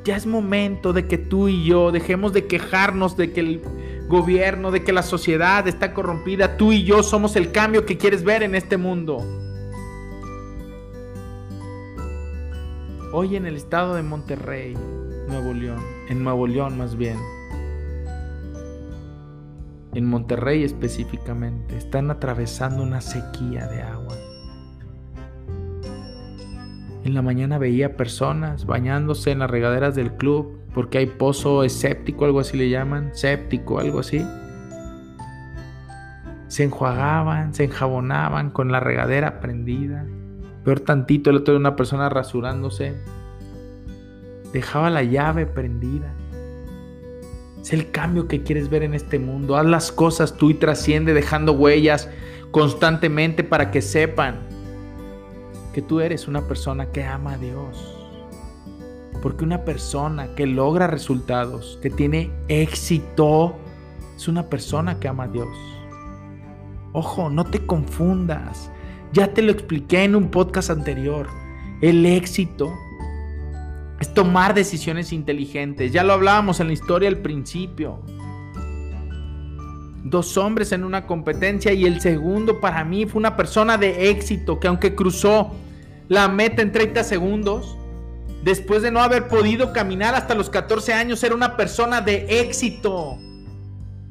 Ya 0.05 0.15
es 0.15 0.25
momento 0.25 0.91
de 0.93 1.07
que 1.07 1.17
tú 1.17 1.49
y 1.49 1.65
yo 1.65 1.91
dejemos 1.91 2.33
de 2.33 2.47
quejarnos 2.47 3.15
de 3.15 3.31
que 3.31 3.41
el 3.41 3.61
gobierno, 4.07 4.71
de 4.71 4.83
que 4.83 4.91
la 4.91 5.03
sociedad 5.03 5.67
está 5.67 5.93
corrompida. 5.93 6.57
Tú 6.57 6.71
y 6.71 6.83
yo 6.83 7.03
somos 7.03 7.35
el 7.35 7.51
cambio 7.51 7.85
que 7.85 7.97
quieres 7.97 8.23
ver 8.23 8.41
en 8.41 8.55
este 8.55 8.77
mundo. 8.77 9.23
Hoy 13.13 13.35
en 13.35 13.45
el 13.45 13.55
estado 13.55 13.95
de 13.95 14.03
Monterrey, 14.03 14.75
Nuevo 15.27 15.53
León, 15.53 15.83
en 16.09 16.23
Nuevo 16.23 16.47
León 16.47 16.77
más 16.77 16.95
bien, 16.95 17.17
en 19.93 20.05
Monterrey 20.05 20.63
específicamente, 20.63 21.77
están 21.77 22.11
atravesando 22.11 22.83
una 22.83 23.01
sequía 23.01 23.67
de 23.67 23.81
agua. 23.81 24.15
En 27.03 27.13
la 27.13 27.21
mañana 27.21 27.57
veía 27.57 27.97
personas 27.97 28.65
bañándose 28.65 29.31
en 29.31 29.39
las 29.39 29.49
regaderas 29.49 29.95
del 29.95 30.13
club 30.13 30.59
porque 30.73 30.99
hay 30.99 31.07
pozo 31.07 31.63
escéptico, 31.63 32.25
algo 32.25 32.39
así 32.39 32.57
le 32.57 32.69
llaman, 32.69 33.11
séptico, 33.13 33.79
algo 33.79 33.99
así. 33.99 34.25
Se 36.47 36.63
enjuagaban, 36.63 37.53
se 37.53 37.65
enjabonaban 37.65 38.51
con 38.51 38.71
la 38.71 38.79
regadera 38.79 39.39
prendida. 39.39 40.05
Peor 40.63 40.81
tantito 40.81 41.29
el 41.29 41.37
otro 41.37 41.53
de 41.53 41.59
una 41.59 41.75
persona 41.75 42.09
rasurándose. 42.09 42.95
Dejaba 44.53 44.89
la 44.89 45.03
llave 45.03 45.45
prendida. 45.45 46.13
El 47.69 47.91
cambio 47.91 48.27
que 48.27 48.41
quieres 48.41 48.69
ver 48.69 48.83
en 48.83 48.93
este 48.93 49.19
mundo. 49.19 49.55
Haz 49.55 49.65
las 49.65 49.91
cosas 49.91 50.35
tú 50.35 50.49
y 50.49 50.55
trasciende 50.55 51.13
dejando 51.13 51.53
huellas 51.53 52.09
constantemente 52.51 53.43
para 53.43 53.69
que 53.69 53.81
sepan 53.81 54.39
que 55.73 55.81
tú 55.81 55.99
eres 55.99 56.27
una 56.27 56.47
persona 56.47 56.87
que 56.87 57.03
ama 57.03 57.33
a 57.33 57.37
Dios. 57.37 57.95
Porque 59.21 59.43
una 59.43 59.65
persona 59.65 60.33
que 60.35 60.47
logra 60.47 60.87
resultados, 60.87 61.77
que 61.81 61.89
tiene 61.89 62.31
éxito, 62.47 63.55
es 64.15 64.27
una 64.27 64.49
persona 64.49 64.99
que 64.99 65.07
ama 65.07 65.25
a 65.25 65.27
Dios. 65.27 65.49
Ojo, 66.93 67.29
no 67.29 67.45
te 67.45 67.65
confundas. 67.65 68.71
Ya 69.13 69.33
te 69.33 69.41
lo 69.41 69.51
expliqué 69.51 70.03
en 70.03 70.15
un 70.15 70.29
podcast 70.29 70.69
anterior. 70.71 71.27
El 71.81 72.05
éxito 72.05 72.73
es 73.99 74.13
tomar 74.13 74.53
decisiones 74.53 75.11
inteligentes. 75.11 75.91
Ya 75.91 76.03
lo 76.03 76.13
hablábamos 76.13 76.59
en 76.59 76.67
la 76.67 76.73
historia 76.73 77.09
al 77.09 77.17
principio. 77.17 78.01
Dos 80.03 80.37
hombres 80.37 80.71
en 80.71 80.83
una 80.83 81.05
competencia 81.05 81.73
y 81.73 81.85
el 81.85 81.99
segundo 81.99 82.61
para 82.61 82.85
mí 82.85 83.05
fue 83.05 83.19
una 83.19 83.35
persona 83.35 83.77
de 83.77 84.09
éxito 84.09 84.59
que 84.59 84.67
aunque 84.67 84.95
cruzó 84.95 85.51
la 86.07 86.27
meta 86.29 86.61
en 86.61 86.71
30 86.71 87.03
segundos, 87.03 87.77
después 88.43 88.81
de 88.81 88.91
no 88.91 89.01
haber 89.01 89.27
podido 89.27 89.73
caminar 89.73 90.15
hasta 90.15 90.33
los 90.33 90.49
14 90.49 90.93
años, 90.93 91.21
era 91.23 91.35
una 91.35 91.57
persona 91.57 92.01
de 92.01 92.25
éxito. 92.41 93.17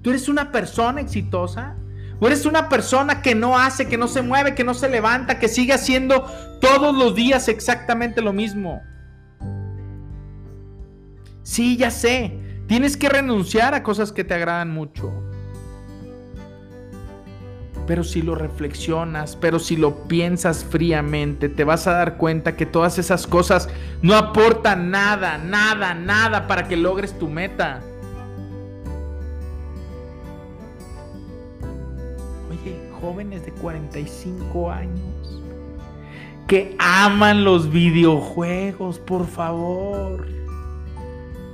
¿Tú 0.02 0.10
eres 0.10 0.28
una 0.28 0.52
persona 0.52 1.00
exitosa? 1.00 1.76
¿O 2.20 2.26
eres 2.26 2.46
una 2.46 2.68
persona 2.68 3.22
que 3.22 3.34
no 3.34 3.58
hace, 3.58 3.88
que 3.88 3.96
no 3.96 4.08
se 4.08 4.22
mueve, 4.22 4.54
que 4.54 4.64
no 4.64 4.74
se 4.74 4.88
levanta, 4.88 5.38
que 5.38 5.48
sigue 5.48 5.72
haciendo 5.72 6.26
todos 6.60 6.94
los 6.96 7.14
días 7.14 7.48
exactamente 7.48 8.20
lo 8.20 8.32
mismo? 8.32 8.82
Sí, 11.48 11.78
ya 11.78 11.90
sé. 11.90 12.38
Tienes 12.66 12.98
que 12.98 13.08
renunciar 13.08 13.72
a 13.72 13.82
cosas 13.82 14.12
que 14.12 14.22
te 14.22 14.34
agradan 14.34 14.70
mucho. 14.70 15.10
Pero 17.86 18.04
si 18.04 18.20
lo 18.20 18.34
reflexionas, 18.34 19.34
pero 19.34 19.58
si 19.58 19.78
lo 19.78 20.06
piensas 20.06 20.62
fríamente, 20.62 21.48
te 21.48 21.64
vas 21.64 21.86
a 21.86 21.92
dar 21.92 22.18
cuenta 22.18 22.54
que 22.54 22.66
todas 22.66 22.98
esas 22.98 23.26
cosas 23.26 23.70
no 24.02 24.14
aportan 24.14 24.90
nada, 24.90 25.38
nada, 25.38 25.94
nada 25.94 26.46
para 26.46 26.68
que 26.68 26.76
logres 26.76 27.18
tu 27.18 27.28
meta. 27.28 27.80
Oye, 32.50 32.90
jóvenes 33.00 33.46
de 33.46 33.52
45 33.52 34.70
años 34.70 35.42
que 36.46 36.76
aman 36.78 37.42
los 37.42 37.70
videojuegos, 37.70 38.98
por 38.98 39.26
favor. 39.26 40.37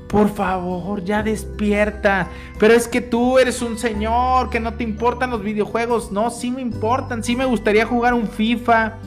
Por 0.08 0.28
favor, 0.28 1.02
ya 1.04 1.22
despierta. 1.22 2.28
Pero 2.58 2.74
es 2.74 2.86
que 2.86 3.00
tú 3.00 3.38
eres 3.38 3.62
un 3.62 3.78
señor, 3.78 4.50
que 4.50 4.60
no 4.60 4.74
te 4.74 4.84
importan 4.84 5.30
los 5.30 5.42
videojuegos. 5.42 6.12
No, 6.12 6.30
sí 6.30 6.50
me 6.50 6.60
importan. 6.60 7.24
Sí 7.24 7.34
me 7.36 7.44
gustaría 7.44 7.86
jugar 7.86 8.14
un 8.14 8.28
FIFA 8.28 8.98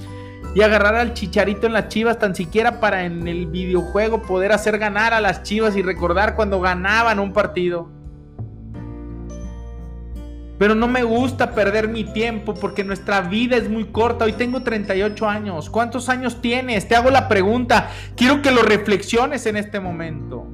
y 0.55 0.61
agarrar 0.61 0.95
al 0.95 1.13
chicharito 1.13 1.67
en 1.67 1.73
las 1.73 1.89
chivas, 1.89 2.17
tan 2.17 2.33
siquiera 2.33 2.79
para 2.79 3.05
en 3.05 3.27
el 3.27 3.45
videojuego 3.45 4.23
poder 4.23 4.51
hacer 4.51 4.79
ganar 4.79 5.13
a 5.13 5.21
las 5.21 5.43
chivas 5.43 5.75
y 5.75 5.81
recordar 5.81 6.35
cuando 6.35 6.59
ganaban 6.59 7.19
un 7.19 7.31
partido. 7.31 7.89
Pero 10.57 10.73
no 10.73 10.87
me 10.87 11.03
gusta 11.03 11.53
perder 11.53 11.87
mi 11.87 12.03
tiempo 12.03 12.55
porque 12.55 12.83
nuestra 12.83 13.21
vida 13.21 13.57
es 13.57 13.69
muy 13.69 13.85
corta. 13.85 14.25
Hoy 14.25 14.33
tengo 14.33 14.63
38 14.63 15.29
años. 15.29 15.69
¿Cuántos 15.69 16.09
años 16.09 16.41
tienes? 16.41 16.87
Te 16.87 16.95
hago 16.95 17.11
la 17.11 17.27
pregunta. 17.27 17.91
Quiero 18.15 18.41
que 18.41 18.49
lo 18.49 18.63
reflexiones 18.63 19.45
en 19.45 19.57
este 19.57 19.79
momento. 19.79 20.46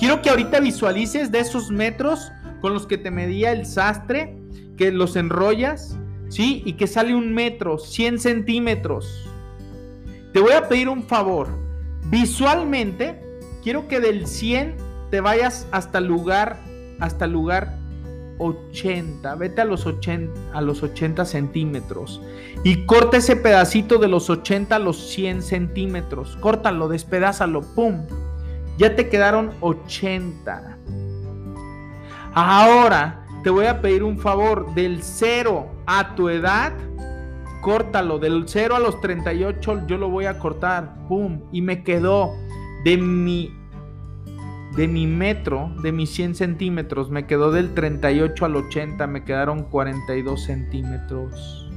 Quiero 0.00 0.22
que 0.22 0.30
ahorita 0.30 0.60
visualices 0.60 1.30
de 1.30 1.40
esos 1.40 1.70
metros 1.70 2.32
con 2.62 2.72
los 2.72 2.86
que 2.86 2.96
te 2.96 3.10
medía 3.10 3.52
el 3.52 3.66
sastre, 3.66 4.34
que 4.78 4.90
los 4.92 5.14
enrollas, 5.14 5.98
¿sí? 6.30 6.62
Y 6.64 6.72
que 6.72 6.86
sale 6.86 7.14
un 7.14 7.34
metro, 7.34 7.78
100 7.78 8.18
centímetros. 8.18 9.28
Te 10.32 10.40
voy 10.40 10.52
a 10.52 10.68
pedir 10.68 10.88
un 10.88 11.02
favor. 11.02 11.48
Visualmente, 12.06 13.20
quiero 13.62 13.88
que 13.88 14.00
del 14.00 14.26
100 14.26 14.74
te 15.10 15.20
vayas 15.20 15.66
hasta 15.70 15.98
el 15.98 16.06
lugar, 16.06 16.56
hasta 16.98 17.26
el 17.26 17.32
lugar 17.32 17.76
80. 18.38 19.34
Vete 19.34 19.60
a 19.60 19.66
los 19.66 19.84
80, 19.84 20.32
a 20.54 20.62
los 20.62 20.82
80 20.82 21.26
centímetros. 21.26 22.22
Y 22.64 22.86
corta 22.86 23.18
ese 23.18 23.36
pedacito 23.36 23.98
de 23.98 24.08
los 24.08 24.30
80 24.30 24.76
a 24.76 24.78
los 24.78 25.10
100 25.10 25.42
centímetros. 25.42 26.38
Córtalo, 26.40 26.88
despedázalo, 26.88 27.60
¡pum! 27.74 28.06
Ya 28.80 28.96
te 28.96 29.10
quedaron 29.10 29.50
80. 29.60 30.78
Ahora 32.32 33.26
te 33.44 33.50
voy 33.50 33.66
a 33.66 33.82
pedir 33.82 34.02
un 34.02 34.18
favor, 34.18 34.74
del 34.74 35.02
0 35.02 35.68
a 35.84 36.14
tu 36.14 36.30
edad, 36.30 36.72
córtalo, 37.60 38.18
del 38.18 38.44
0 38.46 38.76
a 38.76 38.80
los 38.80 38.98
38 39.02 39.86
yo 39.86 39.98
lo 39.98 40.08
voy 40.08 40.24
a 40.24 40.38
cortar, 40.38 40.94
pum, 41.08 41.42
y 41.52 41.60
me 41.60 41.82
quedó 41.82 42.32
de 42.84 42.96
mi 42.96 43.54
de 44.76 44.88
mi 44.88 45.06
metro, 45.06 45.70
de 45.82 45.92
mis 45.92 46.10
100 46.10 46.36
centímetros, 46.36 47.10
me 47.10 47.26
quedó 47.26 47.50
del 47.50 47.74
38 47.74 48.44
al 48.46 48.56
80, 48.56 49.06
me 49.08 49.24
quedaron 49.24 49.64
42 49.64 50.42
centímetros. 50.42 51.69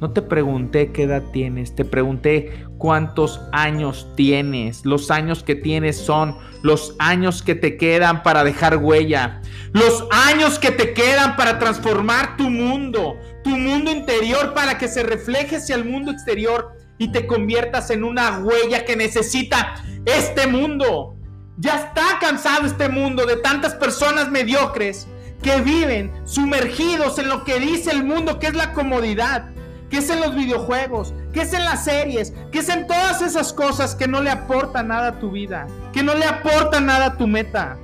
No 0.00 0.10
te 0.10 0.20
pregunté 0.20 0.92
qué 0.92 1.04
edad 1.04 1.22
tienes, 1.32 1.74
te 1.74 1.84
pregunté 1.84 2.66
cuántos 2.76 3.40
años 3.52 4.08
tienes. 4.14 4.84
Los 4.84 5.10
años 5.10 5.42
que 5.42 5.54
tienes 5.54 5.96
son 5.96 6.36
los 6.62 6.94
años 6.98 7.42
que 7.42 7.54
te 7.54 7.78
quedan 7.78 8.22
para 8.22 8.44
dejar 8.44 8.76
huella. 8.76 9.40
Los 9.72 10.04
años 10.10 10.58
que 10.58 10.70
te 10.70 10.92
quedan 10.92 11.36
para 11.36 11.58
transformar 11.58 12.36
tu 12.36 12.50
mundo, 12.50 13.16
tu 13.42 13.50
mundo 13.50 13.90
interior 13.90 14.52
para 14.52 14.76
que 14.76 14.86
se 14.86 15.02
refleje 15.02 15.56
hacia 15.56 15.76
el 15.76 15.86
mundo 15.86 16.10
exterior 16.10 16.76
y 16.98 17.10
te 17.10 17.26
conviertas 17.26 17.90
en 17.90 18.04
una 18.04 18.38
huella 18.40 18.84
que 18.84 18.96
necesita 18.96 19.82
este 20.04 20.46
mundo. 20.46 21.16
Ya 21.56 21.76
está 21.76 22.18
cansado 22.20 22.66
este 22.66 22.90
mundo 22.90 23.24
de 23.24 23.36
tantas 23.36 23.74
personas 23.74 24.30
mediocres 24.30 25.08
que 25.42 25.60
viven 25.62 26.12
sumergidos 26.26 27.18
en 27.18 27.30
lo 27.30 27.44
que 27.44 27.58
dice 27.60 27.92
el 27.92 28.04
mundo 28.04 28.38
que 28.38 28.48
es 28.48 28.54
la 28.54 28.74
comodidad 28.74 29.55
¿Qué 29.90 29.98
es 29.98 30.10
en 30.10 30.20
los 30.20 30.34
videojuegos, 30.34 31.14
¿Qué 31.32 31.42
es 31.42 31.52
en 31.52 31.64
las 31.64 31.84
series, 31.84 32.32
¿Qué 32.50 32.58
es 32.58 32.68
en 32.68 32.86
todas 32.86 33.22
esas 33.22 33.52
cosas 33.52 33.94
que 33.94 34.08
no 34.08 34.20
le 34.20 34.30
aportan 34.30 34.88
nada 34.88 35.08
a 35.08 35.18
tu 35.18 35.30
vida, 35.30 35.66
que 35.92 36.02
no 36.02 36.14
le 36.14 36.24
aportan 36.24 36.86
nada 36.86 37.06
a 37.06 37.16
tu 37.16 37.26
meta. 37.26 37.76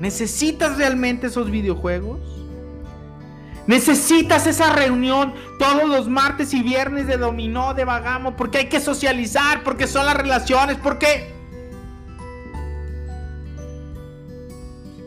¿Necesitas 0.00 0.76
realmente 0.76 1.26
esos 1.26 1.50
videojuegos? 1.50 2.20
¿Necesitas 3.66 4.46
esa 4.46 4.72
reunión 4.72 5.34
todos 5.58 5.88
los 5.88 6.08
martes 6.08 6.54
y 6.54 6.62
viernes 6.62 7.08
de 7.08 7.16
dominó, 7.16 7.74
de 7.74 7.84
vagamo, 7.84 8.36
porque 8.36 8.58
hay 8.58 8.68
que 8.68 8.78
socializar, 8.78 9.64
porque 9.64 9.88
son 9.88 10.06
las 10.06 10.16
relaciones, 10.16 10.76
porque... 10.80 11.34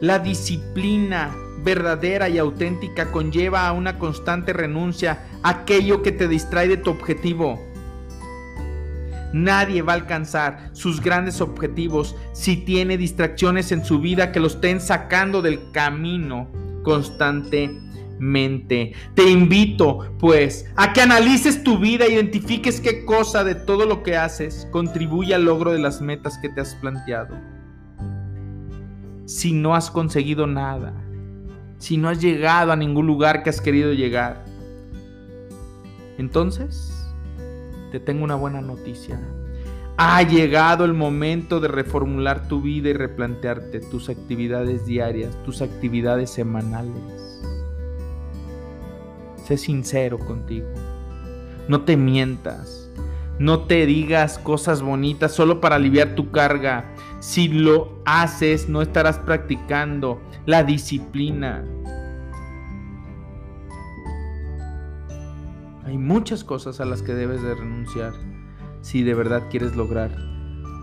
La 0.02 0.20
disciplina 0.20 1.36
verdadera 1.64 2.30
y 2.30 2.38
auténtica 2.38 3.12
conlleva 3.12 3.68
a 3.68 3.72
una 3.72 3.98
constante 3.98 4.54
renuncia 4.54 5.26
a 5.44 5.50
aquello 5.50 6.02
que 6.02 6.12
te 6.12 6.28
distrae 6.28 6.68
de 6.68 6.78
tu 6.78 6.90
objetivo. 6.90 7.60
Nadie 9.34 9.82
va 9.82 9.94
a 9.94 9.98
alcanzar 9.98 10.70
sus 10.74 11.02
grandes 11.02 11.40
objetivos 11.40 12.16
si 12.34 12.58
tiene 12.58 12.98
distracciones 12.98 13.72
en 13.72 13.86
su 13.86 14.00
vida 14.00 14.32
que 14.32 14.40
lo 14.40 14.48
estén 14.48 14.82
sacando 14.82 15.42
del 15.42 15.72
camino 15.72 16.48
constantemente. 16.84 17.90
mente. 18.20 18.94
Te 19.16 19.30
invito, 19.30 20.14
pues, 20.20 20.70
a 20.76 20.94
que 20.94 21.02
analices 21.02 21.64
tu 21.64 21.80
vida 21.80 22.08
identifiques 22.08 22.80
qué 22.82 23.06
cosa 23.06 23.44
de 23.44 23.56
todo 23.56 23.86
lo 23.86 24.04
que 24.04 24.18
haces 24.18 24.68
contribuye 24.72 25.34
al 25.34 25.46
logro 25.46 25.72
de 25.72 25.80
las 25.80 26.02
metas 26.02 26.38
que 26.38 26.50
te 26.50 26.62
has 26.62 26.76
planteado. 26.76 27.38
Si 29.26 29.54
no 29.54 29.76
has 29.76 29.90
conseguido 29.90 30.48
nada, 30.48 30.94
si 31.80 31.98
no 31.98 32.10
has 32.10 32.22
llegado 32.22 32.72
a 32.72 32.76
ningún 32.76 33.08
lugar 33.08 33.42
que 33.42 33.50
has 33.50 33.62
querido 33.62 33.94
llegar, 33.94 34.46
entonces 36.18 37.10
te 37.92 38.00
tengo 38.00 38.24
una 38.24 38.36
buena 38.36 38.62
noticia. 38.62 39.20
Ha 39.98 40.22
llegado 40.24 40.86
el 40.86 40.94
momento 40.94 41.60
de 41.60 41.68
reformular 41.68 42.48
tu 42.48 42.62
vida 42.62 42.90
y 42.90 42.94
replantearte 42.94 43.80
tus 43.80 44.10
actividades 44.10 44.86
diarias, 44.86 45.36
tus 45.44 45.62
actividades 45.62 46.30
semanales. 46.30 47.42
Sé 49.46 49.58
sincero 49.58 50.20
contigo. 50.20 50.68
No 51.68 51.82
te 51.82 51.98
mientas. 51.98 52.90
No 53.40 53.62
te 53.62 53.86
digas 53.86 54.38
cosas 54.38 54.82
bonitas 54.82 55.32
solo 55.34 55.60
para 55.60 55.78
aliviar 55.78 56.16
tu 56.16 56.32
carga. 56.32 56.94
Si 57.20 57.48
lo 57.50 58.02
haces, 58.06 58.70
no 58.70 58.82
estarás 58.82 59.20
practicando 59.20 60.22
la 60.46 60.64
disciplina. 60.64 61.66
Hay 65.86 65.98
muchas 65.98 66.44
cosas 66.44 66.80
a 66.80 66.86
las 66.86 67.02
que 67.02 67.14
debes 67.14 67.42
de 67.42 67.56
renunciar 67.56 68.14
si 68.82 69.04
de 69.04 69.14
verdad 69.14 69.44
quieres 69.50 69.76
lograr 69.76 70.16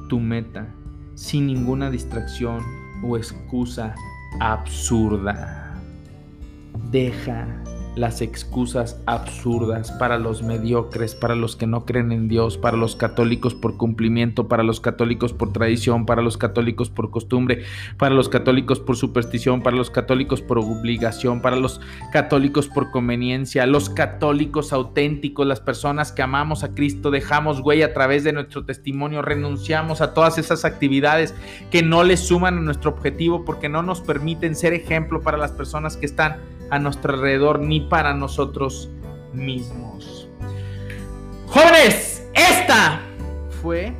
tu 0.08 0.20
meta 0.20 0.66
sin 1.14 1.46
ninguna 1.46 1.90
distracción 1.90 2.62
o 3.02 3.16
excusa 3.16 3.94
absurda. 4.40 5.74
Deja 6.90 7.46
las 7.96 8.20
excusas 8.20 9.00
absurdas 9.06 9.90
para 9.92 10.18
los 10.18 10.42
mediocres, 10.42 11.14
para 11.14 11.34
los 11.34 11.56
que 11.56 11.66
no 11.66 11.86
creen 11.86 12.12
en 12.12 12.28
Dios, 12.28 12.58
para 12.58 12.76
los 12.76 12.94
católicos 12.94 13.54
por 13.54 13.78
cumplimiento, 13.78 14.48
para 14.48 14.62
los 14.62 14.80
católicos 14.80 15.32
por 15.32 15.52
tradición, 15.52 16.04
para 16.04 16.20
los 16.22 16.36
católicos 16.36 16.90
por 16.90 17.10
costumbre, 17.10 17.64
para 17.96 18.14
los 18.14 18.28
católicos 18.28 18.80
por 18.80 18.96
superstición, 18.96 19.62
para 19.62 19.76
los 19.76 19.90
católicos 19.90 20.42
por 20.42 20.58
obligación, 20.58 21.40
para 21.40 21.56
los 21.56 21.80
católicos 22.12 22.68
por 22.68 22.90
conveniencia, 22.90 23.66
los 23.66 23.88
católicos 23.88 24.74
auténticos, 24.74 25.46
las 25.46 25.60
personas 25.60 26.12
que 26.12 26.22
amamos 26.22 26.64
a 26.64 26.74
Cristo, 26.74 27.10
dejamos 27.10 27.60
huella 27.60 27.86
a 27.86 27.92
través 27.94 28.24
de 28.24 28.34
nuestro 28.34 28.66
testimonio, 28.66 29.22
renunciamos 29.22 30.02
a 30.02 30.12
todas 30.12 30.36
esas 30.36 30.66
actividades 30.66 31.34
que 31.70 31.82
no 31.82 32.04
le 32.04 32.18
suman 32.18 32.58
a 32.58 32.60
nuestro 32.60 32.90
objetivo 32.90 33.44
porque 33.46 33.70
no 33.70 33.82
nos 33.82 34.02
permiten 34.02 34.54
ser 34.54 34.74
ejemplo 34.74 35.22
para 35.22 35.38
las 35.38 35.52
personas 35.52 35.96
que 35.96 36.04
están 36.04 36.55
a 36.70 36.78
nuestro 36.78 37.14
alrededor 37.14 37.60
ni 37.60 37.80
para 37.80 38.14
nosotros 38.14 38.88
mismos. 39.32 40.28
Jóvenes, 41.46 42.28
esta 42.34 43.00
fue... 43.62 43.94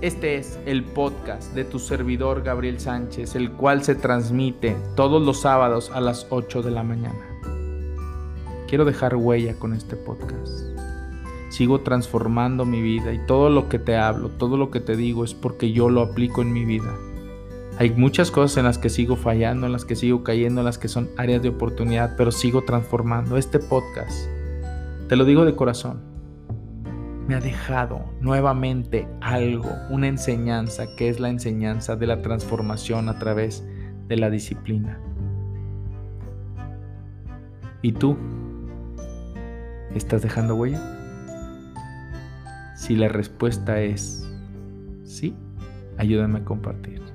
Este 0.00 0.34
es 0.34 0.58
el 0.66 0.82
podcast 0.82 1.54
de 1.54 1.64
tu 1.64 1.78
servidor 1.78 2.42
Gabriel 2.42 2.80
Sánchez, 2.80 3.36
el 3.36 3.52
cual 3.52 3.84
se 3.84 3.94
transmite 3.94 4.76
todos 4.96 5.22
los 5.22 5.42
sábados 5.42 5.92
a 5.94 6.00
las 6.00 6.26
8 6.30 6.62
de 6.62 6.72
la 6.72 6.82
mañana. 6.82 7.24
Quiero 8.66 8.84
dejar 8.84 9.14
huella 9.14 9.54
con 9.60 9.74
este 9.74 9.94
podcast. 9.94 10.72
Sigo 11.50 11.82
transformando 11.82 12.64
mi 12.64 12.82
vida 12.82 13.12
y 13.12 13.24
todo 13.26 13.48
lo 13.48 13.68
que 13.68 13.78
te 13.78 13.96
hablo, 13.96 14.30
todo 14.30 14.56
lo 14.56 14.70
que 14.70 14.80
te 14.80 14.96
digo 14.96 15.24
es 15.24 15.34
porque 15.34 15.70
yo 15.70 15.88
lo 15.88 16.00
aplico 16.00 16.42
en 16.42 16.52
mi 16.52 16.64
vida. 16.64 16.92
Hay 17.82 17.90
muchas 17.90 18.30
cosas 18.30 18.58
en 18.58 18.64
las 18.64 18.78
que 18.78 18.88
sigo 18.88 19.16
fallando, 19.16 19.66
en 19.66 19.72
las 19.72 19.84
que 19.84 19.96
sigo 19.96 20.22
cayendo, 20.22 20.60
en 20.60 20.66
las 20.66 20.78
que 20.78 20.86
son 20.86 21.10
áreas 21.16 21.42
de 21.42 21.48
oportunidad, 21.48 22.14
pero 22.16 22.30
sigo 22.30 22.62
transformando. 22.62 23.36
Este 23.36 23.58
podcast, 23.58 24.28
te 25.08 25.16
lo 25.16 25.24
digo 25.24 25.44
de 25.44 25.56
corazón, 25.56 26.00
me 27.26 27.34
ha 27.34 27.40
dejado 27.40 28.04
nuevamente 28.20 29.08
algo, 29.20 29.68
una 29.90 30.06
enseñanza, 30.06 30.94
que 30.94 31.08
es 31.08 31.18
la 31.18 31.28
enseñanza 31.28 31.96
de 31.96 32.06
la 32.06 32.22
transformación 32.22 33.08
a 33.08 33.18
través 33.18 33.66
de 34.06 34.16
la 34.16 34.30
disciplina. 34.30 35.00
¿Y 37.82 37.90
tú? 37.90 38.16
¿Estás 39.92 40.22
dejando 40.22 40.54
huella? 40.54 40.80
Si 42.76 42.94
la 42.94 43.08
respuesta 43.08 43.80
es 43.80 44.32
sí, 45.02 45.34
ayúdame 45.98 46.38
a 46.38 46.44
compartir. 46.44 47.11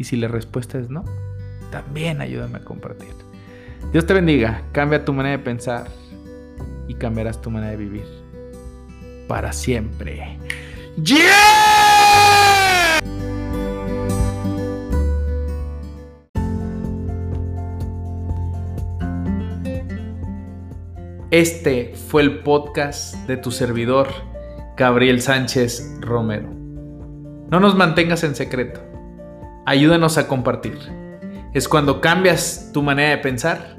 Y 0.00 0.04
si 0.04 0.16
la 0.16 0.28
respuesta 0.28 0.78
es 0.78 0.88
no, 0.88 1.04
también 1.70 2.22
ayúdame 2.22 2.56
a 2.56 2.64
compartir. 2.64 3.10
Dios 3.92 4.06
te 4.06 4.14
bendiga, 4.14 4.62
cambia 4.72 5.04
tu 5.04 5.12
manera 5.12 5.36
de 5.36 5.44
pensar 5.44 5.88
y 6.88 6.94
cambiarás 6.94 7.42
tu 7.42 7.50
manera 7.50 7.72
de 7.72 7.76
vivir 7.76 8.06
para 9.28 9.52
siempre. 9.52 10.38
¡Yeah! 10.96 11.18
Este 21.30 21.92
fue 22.08 22.22
el 22.22 22.38
podcast 22.38 23.16
de 23.26 23.36
tu 23.36 23.50
servidor, 23.50 24.08
Gabriel 24.78 25.20
Sánchez 25.20 25.98
Romero. 26.00 26.48
No 27.50 27.60
nos 27.60 27.76
mantengas 27.76 28.24
en 28.24 28.34
secreto 28.34 28.89
ayúdanos 29.70 30.18
a 30.18 30.26
compartir. 30.26 30.78
Es 31.54 31.68
cuando 31.68 32.00
cambias 32.00 32.70
tu 32.72 32.82
manera 32.82 33.10
de 33.10 33.18
pensar 33.18 33.76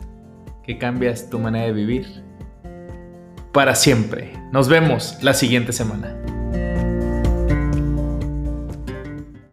que 0.63 0.77
cambias 0.77 1.29
tu 1.29 1.37
manera 1.37 1.65
de 1.65 1.73
vivir 1.73 2.23
para 3.51 3.75
siempre. 3.75 4.31
Nos 4.53 4.69
vemos 4.69 5.17
la 5.21 5.33
siguiente 5.33 5.73
semana. 5.73 6.15